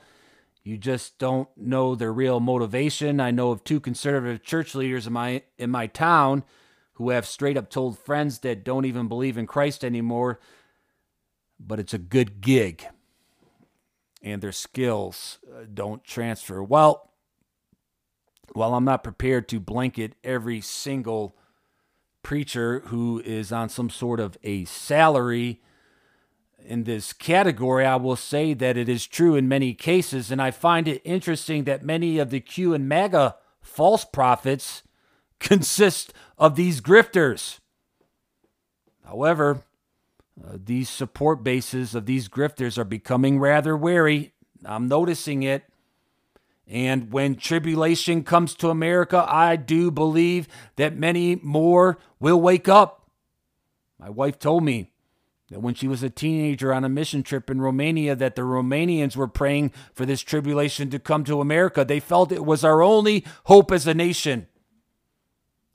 You 0.70 0.78
just 0.78 1.18
don't 1.18 1.48
know 1.56 1.96
their 1.96 2.12
real 2.12 2.38
motivation. 2.38 3.18
I 3.18 3.32
know 3.32 3.50
of 3.50 3.64
two 3.64 3.80
conservative 3.80 4.44
church 4.44 4.76
leaders 4.76 5.04
in 5.04 5.12
my 5.12 5.42
in 5.58 5.68
my 5.68 5.88
town 5.88 6.44
who 6.92 7.10
have 7.10 7.26
straight 7.26 7.56
up 7.56 7.70
told 7.70 7.98
friends 7.98 8.38
that 8.38 8.62
don't 8.62 8.84
even 8.84 9.08
believe 9.08 9.36
in 9.36 9.48
Christ 9.48 9.84
anymore, 9.84 10.38
but 11.58 11.80
it's 11.80 11.92
a 11.92 11.98
good 11.98 12.40
gig. 12.40 12.86
And 14.22 14.40
their 14.40 14.52
skills 14.52 15.40
uh, 15.52 15.64
don't 15.74 16.04
transfer. 16.04 16.62
Well, 16.62 17.10
while 18.52 18.72
I'm 18.74 18.84
not 18.84 19.02
prepared 19.02 19.48
to 19.48 19.58
blanket 19.58 20.14
every 20.22 20.60
single 20.60 21.36
preacher 22.22 22.84
who 22.86 23.20
is 23.24 23.50
on 23.50 23.70
some 23.70 23.90
sort 23.90 24.20
of 24.20 24.38
a 24.44 24.66
salary 24.66 25.62
in 26.64 26.84
this 26.84 27.12
category, 27.12 27.84
I 27.84 27.96
will 27.96 28.16
say 28.16 28.54
that 28.54 28.76
it 28.76 28.88
is 28.88 29.06
true 29.06 29.34
in 29.34 29.48
many 29.48 29.74
cases, 29.74 30.30
and 30.30 30.40
I 30.40 30.50
find 30.50 30.86
it 30.86 31.02
interesting 31.04 31.64
that 31.64 31.84
many 31.84 32.18
of 32.18 32.30
the 32.30 32.40
Q 32.40 32.74
and 32.74 32.88
MAGA 32.88 33.36
false 33.60 34.04
prophets 34.04 34.82
consist 35.40 36.12
of 36.38 36.56
these 36.56 36.80
grifters. 36.80 37.58
However, 39.04 39.64
uh, 40.42 40.56
these 40.64 40.88
support 40.88 41.42
bases 41.42 41.94
of 41.94 42.06
these 42.06 42.28
grifters 42.28 42.78
are 42.78 42.84
becoming 42.84 43.38
rather 43.38 43.76
wary. 43.76 44.32
I'm 44.64 44.88
noticing 44.88 45.42
it. 45.42 45.64
And 46.66 47.12
when 47.12 47.34
tribulation 47.34 48.22
comes 48.22 48.54
to 48.56 48.70
America, 48.70 49.26
I 49.28 49.56
do 49.56 49.90
believe 49.90 50.46
that 50.76 50.96
many 50.96 51.34
more 51.42 51.98
will 52.20 52.40
wake 52.40 52.68
up. 52.68 53.10
My 53.98 54.08
wife 54.08 54.38
told 54.38 54.62
me 54.62 54.92
that 55.50 55.60
when 55.60 55.74
she 55.74 55.88
was 55.88 56.02
a 56.02 56.10
teenager 56.10 56.72
on 56.72 56.84
a 56.84 56.88
mission 56.88 57.22
trip 57.22 57.50
in 57.50 57.60
Romania 57.60 58.14
that 58.14 58.36
the 58.36 58.42
Romanians 58.42 59.16
were 59.16 59.28
praying 59.28 59.72
for 59.92 60.06
this 60.06 60.20
tribulation 60.20 60.90
to 60.90 60.98
come 60.98 61.24
to 61.24 61.40
America. 61.40 61.84
They 61.84 62.00
felt 62.00 62.30
it 62.30 62.44
was 62.44 62.64
our 62.64 62.82
only 62.82 63.24
hope 63.44 63.72
as 63.72 63.86
a 63.86 63.94
nation. 63.94 64.46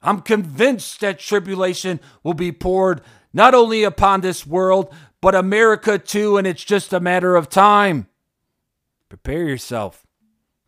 I'm 0.01 0.21
convinced 0.21 1.01
that 1.01 1.19
tribulation 1.19 1.99
will 2.23 2.33
be 2.33 2.51
poured 2.51 3.01
not 3.33 3.53
only 3.53 3.83
upon 3.83 4.21
this 4.21 4.47
world, 4.47 4.93
but 5.19 5.35
America 5.35 5.99
too, 5.99 6.37
and 6.37 6.47
it's 6.47 6.63
just 6.63 6.93
a 6.93 6.99
matter 6.99 7.35
of 7.35 7.49
time. 7.49 8.07
Prepare 9.09 9.43
yourself. 9.43 10.05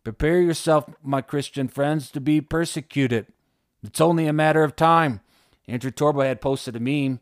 Prepare 0.04 0.42
yourself, 0.42 0.84
my 1.02 1.22
Christian 1.22 1.68
friends, 1.68 2.10
to 2.10 2.20
be 2.20 2.40
persecuted. 2.40 3.26
It's 3.82 4.00
only 4.00 4.26
a 4.26 4.32
matter 4.32 4.64
of 4.64 4.76
time. 4.76 5.20
Andrew 5.66 5.90
Torba 5.90 6.24
had 6.24 6.40
posted 6.40 6.76
a 6.76 6.80
meme 6.80 7.20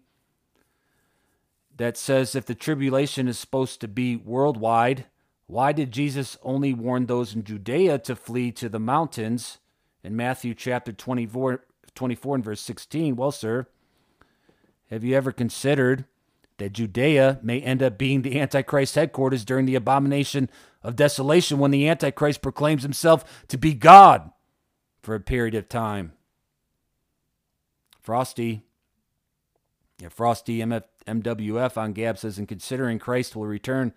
that 1.77 1.97
says 1.97 2.35
if 2.35 2.47
the 2.47 2.55
tribulation 2.55 3.29
is 3.29 3.39
supposed 3.39 3.81
to 3.81 3.89
be 3.89 4.17
worldwide, 4.17 5.07
why 5.47 5.73
did 5.73 5.93
Jesus 5.93 6.37
only 6.43 6.73
warn 6.73 7.07
those 7.07 7.35
in 7.35 7.45
Judea 7.45 7.99
to 8.01 8.17
flee 8.17 8.51
to 8.53 8.69
the 8.69 8.81
mountains 8.81 9.59
in 10.03 10.17
Matthew 10.17 10.55
chapter 10.55 10.93
24, 10.93 11.65
24 11.95 12.35
and 12.37 12.45
verse 12.45 12.61
16? 12.61 13.17
Well, 13.17 13.31
sir, 13.31 13.67
have 14.91 15.05
you 15.05 15.15
ever 15.15 15.33
considered 15.33 16.05
that 16.59 16.73
Judea 16.73 17.39
may 17.43 17.61
end 17.61 17.83
up 17.83 17.99
being 17.99 18.23
the 18.23 18.41
Antichrist 18.41 18.95
headquarters 18.95 19.45
during 19.45 19.67
the 19.67 19.75
abomination 19.75 20.49
of 20.83 20.97
desolation 20.97 21.59
when 21.59 21.71
the 21.71 21.89
Antichrist 21.89 22.43
proclaims 22.43 22.83
himself 22.83 23.47
to 23.49 23.59
be 23.59 23.75
God 23.75 24.31
for 25.03 25.15
a 25.15 25.21
period 25.21 25.55
of 25.55 25.69
time? 25.69 26.13
Frosty, 28.01 28.66
yeah, 29.99 30.09
Frosty 30.09 30.59
MF, 30.59 30.85
MWF 31.07 31.77
on 31.77 31.93
Gab 31.93 32.19
says, 32.19 32.39
and 32.39 32.49
considering 32.49 32.99
Christ 32.99 33.35
will 33.35 33.47
return 33.47 33.93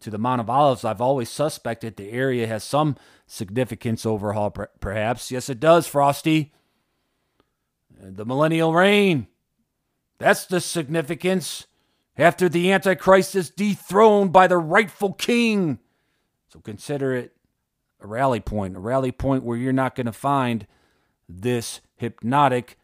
to 0.00 0.10
the 0.10 0.18
Mount 0.18 0.40
of 0.40 0.48
Olives, 0.48 0.84
I've 0.84 1.00
always 1.00 1.28
suspected 1.28 1.96
the 1.96 2.10
area 2.10 2.46
has 2.46 2.64
some 2.64 2.96
significance 3.26 4.06
overhaul, 4.06 4.50
perhaps. 4.50 5.30
Yes, 5.30 5.48
it 5.48 5.60
does, 5.60 5.86
Frosty. 5.86 6.52
The 8.00 8.24
millennial 8.24 8.72
reign. 8.72 9.26
That's 10.18 10.46
the 10.46 10.60
significance. 10.60 11.66
After 12.16 12.48
the 12.48 12.72
Antichrist 12.72 13.34
is 13.34 13.50
dethroned 13.50 14.32
by 14.32 14.46
the 14.46 14.58
rightful 14.58 15.12
king. 15.12 15.78
So 16.48 16.60
consider 16.60 17.14
it 17.14 17.34
a 18.00 18.06
rally 18.06 18.40
point, 18.40 18.76
a 18.76 18.80
rally 18.80 19.12
point 19.12 19.44
where 19.44 19.56
you're 19.56 19.72
not 19.72 19.94
going 19.94 20.06
to 20.06 20.12
find 20.12 20.66
this 21.28 21.80
hypnotic 21.96 22.78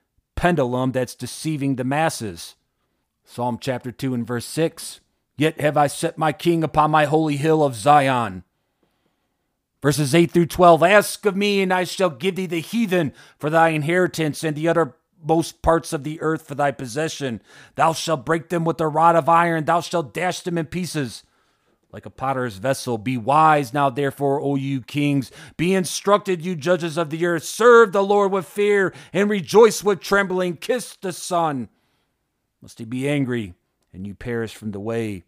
pendulum 0.47 0.93
that's 0.93 1.17
deceiving 1.17 1.75
the 1.75 1.83
masses. 1.83 2.55
Psalm 3.25 3.59
chapter 3.61 3.91
2 3.91 4.15
and 4.15 4.25
verse 4.25 4.45
6 4.45 5.01
Yet 5.37 5.61
have 5.61 5.77
I 5.77 5.89
set 5.89 6.17
my 6.17 6.33
king 6.33 6.63
upon 6.63 6.93
my 6.93 7.07
holy 7.07 7.37
hill 7.37 7.65
of 7.65 7.75
Zion. 7.75 8.45
Verses 9.83 10.15
8 10.15 10.31
through 10.31 10.47
12 10.47 10.85
Ask 10.85 11.27
of 11.27 11.35
me, 11.35 11.63
and 11.63 11.73
I 11.73 11.83
shall 11.83 12.11
give 12.11 12.37
thee 12.37 12.47
the 12.47 12.61
heathen 12.61 13.13
for 13.41 13.51
thy 13.51 13.71
inheritance, 13.71 14.45
and 14.45 14.55
the 14.55 14.69
uttermost 14.69 15.63
parts 15.63 15.93
of 15.93 16.05
the 16.05 16.21
earth 16.21 16.47
for 16.47 16.55
thy 16.55 16.71
possession. 16.71 17.43
Thou 17.75 17.93
shalt 17.93 18.25
break 18.25 18.49
them 18.49 18.65
with 18.65 18.81
a 18.81 18.87
rod 18.87 19.17
of 19.17 19.29
iron, 19.29 19.65
thou 19.65 19.81
shalt 19.81 20.15
dash 20.15 20.43
them 20.43 20.59
in 20.59 20.67
pieces 20.67 21.25
like 21.97 22.05
a 22.05 22.11
potter's 22.11 22.59
vessel. 22.59 22.99
Be 22.99 23.17
wise 23.17 23.73
now, 23.73 23.89
therefore, 23.89 24.39
O 24.39 24.55
you 24.55 24.83
kings. 24.83 25.31
Be 25.57 25.75
instructed, 25.75 26.45
you 26.45 26.55
judges 26.55 26.99
of 26.99 27.09
the 27.09 27.25
earth. 27.25 27.45
Serve 27.45 27.93
the 27.93 28.03
Lord 28.03 28.33
with 28.33 28.45
fear 28.45 28.93
and 29.15 29.31
rejoice 29.31 29.83
with 29.83 30.01
trembling. 30.01 30.59
Kiss 30.59 30.95
the 31.01 31.11
Son, 31.11 31.71
lest 32.61 32.81
he 32.81 32.85
be 32.85 33.09
angry 33.09 33.55
and 33.95 34.07
you 34.07 34.15
perish 34.15 34.55
from 34.55 34.73
the 34.73 34.79
way 34.79 35.25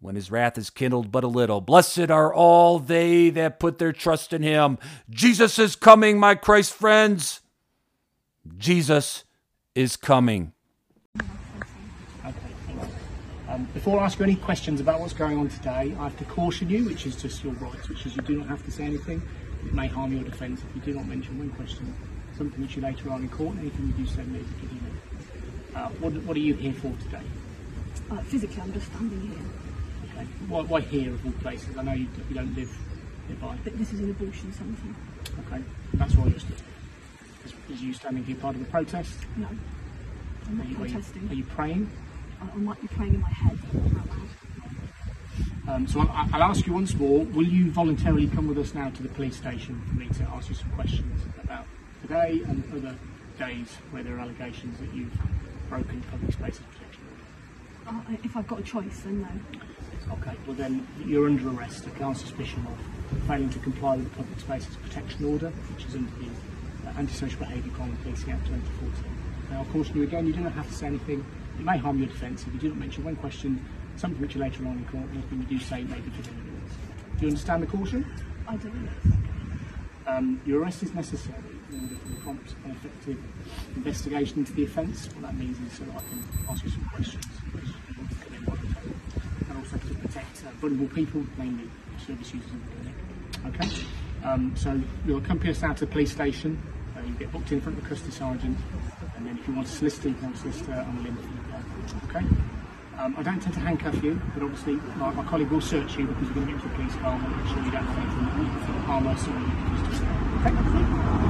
when 0.00 0.16
his 0.16 0.30
wrath 0.30 0.58
is 0.58 0.68
kindled 0.68 1.10
but 1.10 1.24
a 1.24 1.28
little. 1.28 1.62
Blessed 1.62 2.10
are 2.10 2.34
all 2.34 2.78
they 2.78 3.30
that 3.30 3.58
put 3.58 3.78
their 3.78 3.94
trust 3.94 4.34
in 4.34 4.42
him. 4.42 4.76
Jesus 5.08 5.58
is 5.58 5.76
coming, 5.76 6.20
my 6.20 6.34
Christ 6.34 6.74
friends. 6.74 7.40
Jesus 8.58 9.24
is 9.74 9.96
coming. 9.96 10.52
Um, 13.60 13.66
before 13.74 14.00
I 14.00 14.06
ask 14.06 14.18
you 14.18 14.24
any 14.24 14.36
questions 14.36 14.80
about 14.80 15.00
what's 15.00 15.12
going 15.12 15.36
on 15.36 15.50
today, 15.50 15.94
I 15.98 16.04
have 16.04 16.16
to 16.16 16.24
caution 16.24 16.70
you, 16.70 16.86
which 16.86 17.04
is 17.04 17.14
just 17.20 17.44
your 17.44 17.52
rights, 17.54 17.90
which 17.90 18.06
is 18.06 18.16
you 18.16 18.22
do 18.22 18.38
not 18.38 18.46
have 18.46 18.64
to 18.64 18.70
say 18.70 18.84
anything. 18.84 19.20
It 19.66 19.74
may 19.74 19.86
harm 19.86 20.12
your 20.12 20.24
defence 20.24 20.62
if 20.62 20.76
you 20.76 20.92
do 20.92 20.98
not 20.98 21.06
mention 21.06 21.38
one 21.38 21.50
question, 21.50 21.94
something 22.38 22.58
which 22.62 22.76
you 22.76 22.82
later 22.82 23.10
on 23.10 23.22
in 23.22 23.28
court, 23.28 23.58
anything 23.58 23.88
you 23.88 24.04
do 24.04 24.06
say 24.06 24.22
may 24.22 24.38
be 24.38 24.44
given. 24.62 25.00
Uh, 25.74 25.88
what, 26.00 26.12
what 26.22 26.36
are 26.38 26.40
you 26.40 26.54
here 26.54 26.72
for 26.72 26.90
today? 27.02 27.20
Uh, 28.10 28.22
physically, 28.22 28.62
I'm 28.62 28.72
just 28.72 28.86
standing 28.86 29.20
here. 29.20 29.38
Okay. 30.14 30.26
Why, 30.48 30.62
why 30.62 30.80
here 30.80 31.12
of 31.12 31.26
all 31.26 31.32
places? 31.32 31.76
I 31.76 31.82
know 31.82 31.92
you, 31.92 32.08
you 32.30 32.34
don't 32.34 32.54
live 32.56 32.74
nearby. 33.28 33.58
But 33.62 33.76
this 33.76 33.92
is 33.92 34.00
an 34.00 34.10
abortion 34.10 34.54
centre. 34.54 35.52
Okay, 35.52 35.62
that's 35.94 36.14
why 36.14 36.28
you're 36.28 36.40
stood. 36.40 36.62
Is, 37.44 37.52
is 37.70 37.82
you 37.82 37.92
standing 37.92 38.24
here 38.24 38.36
part 38.36 38.54
of 38.54 38.64
the 38.64 38.70
protest? 38.70 39.18
No, 39.36 39.48
I'm 40.46 40.56
not 40.56 40.66
Are 40.66 40.68
you, 40.70 40.76
are 40.76 40.86
you, 40.86 40.92
protesting. 40.94 41.28
are 41.28 41.34
you 41.34 41.44
praying? 41.44 41.90
I, 42.40 42.44
I 42.52 42.56
might 42.56 42.80
be 42.80 42.88
praying 42.88 43.14
in 43.14 43.20
my 43.20 43.28
head. 43.28 43.58
but 43.72 43.92
not 43.92 44.00
out 44.00 44.08
loud. 44.08 45.74
Um, 45.74 45.86
so 45.86 46.00
I'll, 46.00 46.28
I'll 46.32 46.42
ask 46.42 46.66
you 46.66 46.72
once 46.72 46.94
more, 46.94 47.24
will 47.24 47.46
you 47.46 47.70
voluntarily 47.70 48.26
come 48.28 48.48
with 48.48 48.58
us 48.58 48.74
now 48.74 48.90
to 48.90 49.02
the 49.02 49.08
police 49.08 49.36
station 49.36 49.80
for 49.88 49.94
me 49.94 50.08
to 50.08 50.24
ask 50.24 50.48
you 50.48 50.54
some 50.54 50.70
questions 50.70 51.22
about 51.42 51.66
today 52.02 52.42
and 52.48 52.64
other 52.72 52.96
days 53.38 53.76
where 53.90 54.02
there 54.02 54.16
are 54.16 54.20
allegations 54.20 54.78
that 54.80 54.92
you've 54.94 55.12
broken 55.68 56.02
public 56.10 56.32
spaces 56.32 56.62
protection 56.72 57.02
order? 57.86 58.00
Uh, 58.12 58.16
if 58.24 58.36
I've 58.36 58.48
got 58.48 58.60
a 58.60 58.62
choice, 58.62 59.00
then 59.00 59.22
no. 59.22 60.14
Okay, 60.14 60.36
well 60.46 60.56
then 60.56 60.86
you're 61.04 61.26
under 61.26 61.48
arrest 61.50 61.86
okay, 61.86 62.02
on 62.02 62.14
suspicion 62.14 62.66
of 62.66 63.18
failing 63.26 63.50
to 63.50 63.58
comply 63.60 63.96
with 63.96 64.10
the 64.10 64.16
Public 64.16 64.40
Spaces 64.40 64.76
Protection 64.76 65.24
Order, 65.24 65.50
which 65.72 65.86
is 65.86 65.94
under 65.94 66.10
the 66.18 66.88
uh, 66.88 66.92
Antisocial 66.98 67.38
Behaviour 67.38 67.72
Crime 67.72 67.90
and 67.90 68.02
Policing 68.02 68.32
Act 68.32 68.46
2014. 68.46 69.04
Now, 69.50 69.58
I'll 69.58 69.64
caution 69.66 69.96
you 69.96 70.02
again, 70.02 70.26
you 70.26 70.32
do 70.32 70.40
not 70.40 70.52
have 70.52 70.68
to 70.68 70.74
say 70.74 70.86
anything. 70.86 71.24
It 71.60 71.66
may 71.66 71.76
harm 71.76 71.98
your 71.98 72.08
defence 72.08 72.46
if 72.46 72.54
you 72.54 72.58
do 72.58 72.68
not 72.70 72.78
mention 72.78 73.04
one 73.04 73.16
question, 73.16 73.62
something 73.96 74.18
which 74.18 74.34
you 74.34 74.40
later 74.40 74.64
on 74.64 74.78
in 74.78 74.84
court, 74.86 75.04
anything 75.12 75.40
you 75.40 75.58
do 75.58 75.62
say 75.62 75.84
may 75.84 76.00
be 76.00 76.08
given 76.08 76.32
evidence. 76.40 76.72
Do 77.18 77.20
you 77.20 77.28
understand 77.28 77.62
the 77.62 77.66
caution? 77.66 78.06
I 78.48 78.56
don't. 78.56 78.88
Um, 80.06 80.40
your 80.46 80.62
arrest 80.62 80.82
is 80.82 80.94
necessary 80.94 81.36
in 81.70 81.82
order 81.82 81.96
for 81.96 82.08
the 82.08 82.16
prompt 82.22 82.54
and 82.64 82.72
effective 82.72 83.18
investigation 83.76 84.38
into 84.38 84.54
the 84.54 84.64
offence. 84.64 85.08
What 85.08 85.20
that 85.20 85.36
means 85.36 85.58
is 85.60 85.76
so 85.76 85.84
that 85.84 85.96
I 85.96 85.98
can 85.98 86.24
ask 86.48 86.64
you 86.64 86.70
some 86.70 86.84
questions 86.94 87.26
because 87.52 87.68
you 87.68 87.94
want 87.98 88.10
to 88.10 88.16
come 88.16 88.34
in 88.34 88.44
voluntarily, 88.46 88.94
and 89.50 89.58
also 89.58 89.76
to 89.76 89.94
protect 89.96 90.42
uh, 90.46 90.50
vulnerable 90.62 90.88
people, 90.94 91.26
mainly 91.36 91.68
service 92.06 92.32
users 92.32 92.50
in 92.52 92.60
the 92.64 93.52
clinic. 93.52 93.60
Okay? 93.60 93.86
Um, 94.24 94.56
so 94.56 94.80
you'll 95.04 95.18
accompany 95.18 95.50
us 95.50 95.62
out 95.62 95.76
to 95.76 95.84
the 95.84 95.92
police 95.92 96.12
station. 96.12 96.58
Uh, 96.96 97.02
you 97.02 97.12
get 97.16 97.30
booked 97.30 97.52
in 97.52 97.60
front 97.60 97.76
of 97.76 97.84
the 97.84 97.90
custody 97.90 98.12
sergeant, 98.12 98.56
and 99.16 99.26
then 99.26 99.36
if 99.36 99.46
you 99.46 99.52
want 99.52 99.68
a 99.68 99.70
solicitor, 99.70 100.08
you 100.08 100.14
can 100.14 100.24
have 100.24 100.34
a 100.34 100.38
solicitor 100.38 100.72
on 100.72 100.96
the 100.96 101.02
limb 101.02 101.16
for 101.16 101.22
you. 101.22 101.39
Okay? 102.08 102.24
Um, 102.98 103.14
I 103.16 103.22
don't 103.22 103.34
intend 103.34 103.54
to 103.54 103.60
handcuff 103.60 104.02
you, 104.04 104.20
but 104.34 104.42
obviously 104.42 104.74
my, 104.96 105.10
my 105.12 105.24
colleague 105.24 105.50
will 105.50 105.60
search 105.60 105.96
you 105.96 106.06
because 106.06 106.24
you're 106.24 106.34
going 106.34 106.46
to 106.46 106.52
get 106.52 106.62
into 106.62 106.74
a 106.74 106.76
police 106.76 106.96
car 106.96 107.14
and 107.14 107.36
make 107.36 107.46
sure 107.48 107.64
you 107.64 107.70
don't 107.70 107.86
have 107.86 107.98
anything 107.98 108.20
can 108.66 108.82
harm 108.84 109.06
us 109.06 109.26
or 109.26 109.30
you 109.30 109.46
can 109.46 109.70
use 109.72 109.82
to 109.88 110.04
Okay? 110.40 111.20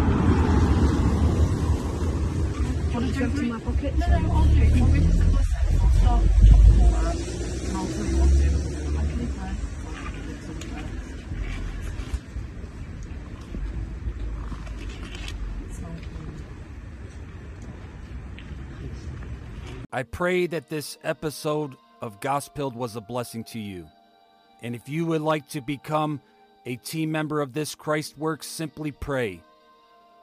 Did 3.01 3.17
you 3.17 3.23
have 3.23 3.39
in 3.39 3.49
my 3.49 3.61
pocket? 3.61 3.99
No, 3.99 4.07
no, 4.07 4.33
I'll 4.33 4.45
do 4.45 4.51
it. 4.61 4.73
I'll 4.73 4.89
the 4.89 5.01
myself. 5.33 5.81
I'll 5.81 5.91
start 5.91 6.23
chopping 6.47 6.81
all 6.81 6.91
that, 6.91 7.17
and 7.17 7.77
I'll 7.77 7.87
tell 7.87 8.05
you 8.05 8.17
what 8.19 8.31
to 8.31 8.35
do. 8.37 8.51
Okay, 8.99 9.27
fine. 9.27 9.70
I 19.93 20.05
pray 20.05 20.47
that 20.47 20.69
this 20.69 20.99
episode 21.03 21.77
of 22.01 22.21
Gospeled 22.21 22.75
was 22.75 22.95
a 22.95 23.01
blessing 23.01 23.43
to 23.45 23.59
you. 23.59 23.89
And 24.63 24.77
if 24.77 24.89
you 24.89 25.05
would 25.07 25.21
like 25.21 25.49
to 25.49 25.61
become 25.61 26.21
a 26.65 26.77
team 26.77 27.11
member 27.11 27.41
of 27.41 27.53
this 27.53 27.75
Christ 27.75 28.17
work, 28.17 28.45
simply 28.45 28.93
pray. 28.93 29.41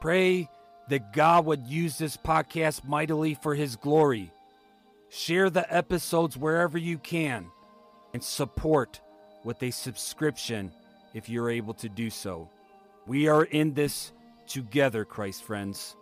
Pray 0.00 0.48
that 0.88 1.12
God 1.12 1.44
would 1.44 1.66
use 1.66 1.98
this 1.98 2.16
podcast 2.16 2.88
mightily 2.88 3.34
for 3.34 3.54
his 3.54 3.76
glory. 3.76 4.32
Share 5.10 5.50
the 5.50 5.70
episodes 5.74 6.36
wherever 6.36 6.78
you 6.78 6.96
can 6.96 7.46
and 8.14 8.24
support 8.24 9.00
with 9.44 9.62
a 9.62 9.70
subscription 9.70 10.72
if 11.12 11.28
you're 11.28 11.50
able 11.50 11.74
to 11.74 11.90
do 11.90 12.08
so. 12.08 12.48
We 13.06 13.28
are 13.28 13.44
in 13.44 13.74
this 13.74 14.12
together, 14.46 15.04
Christ 15.04 15.42
friends. 15.42 15.94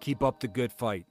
Keep 0.00 0.22
up 0.22 0.40
the 0.40 0.48
good 0.48 0.72
fight. 0.72 1.06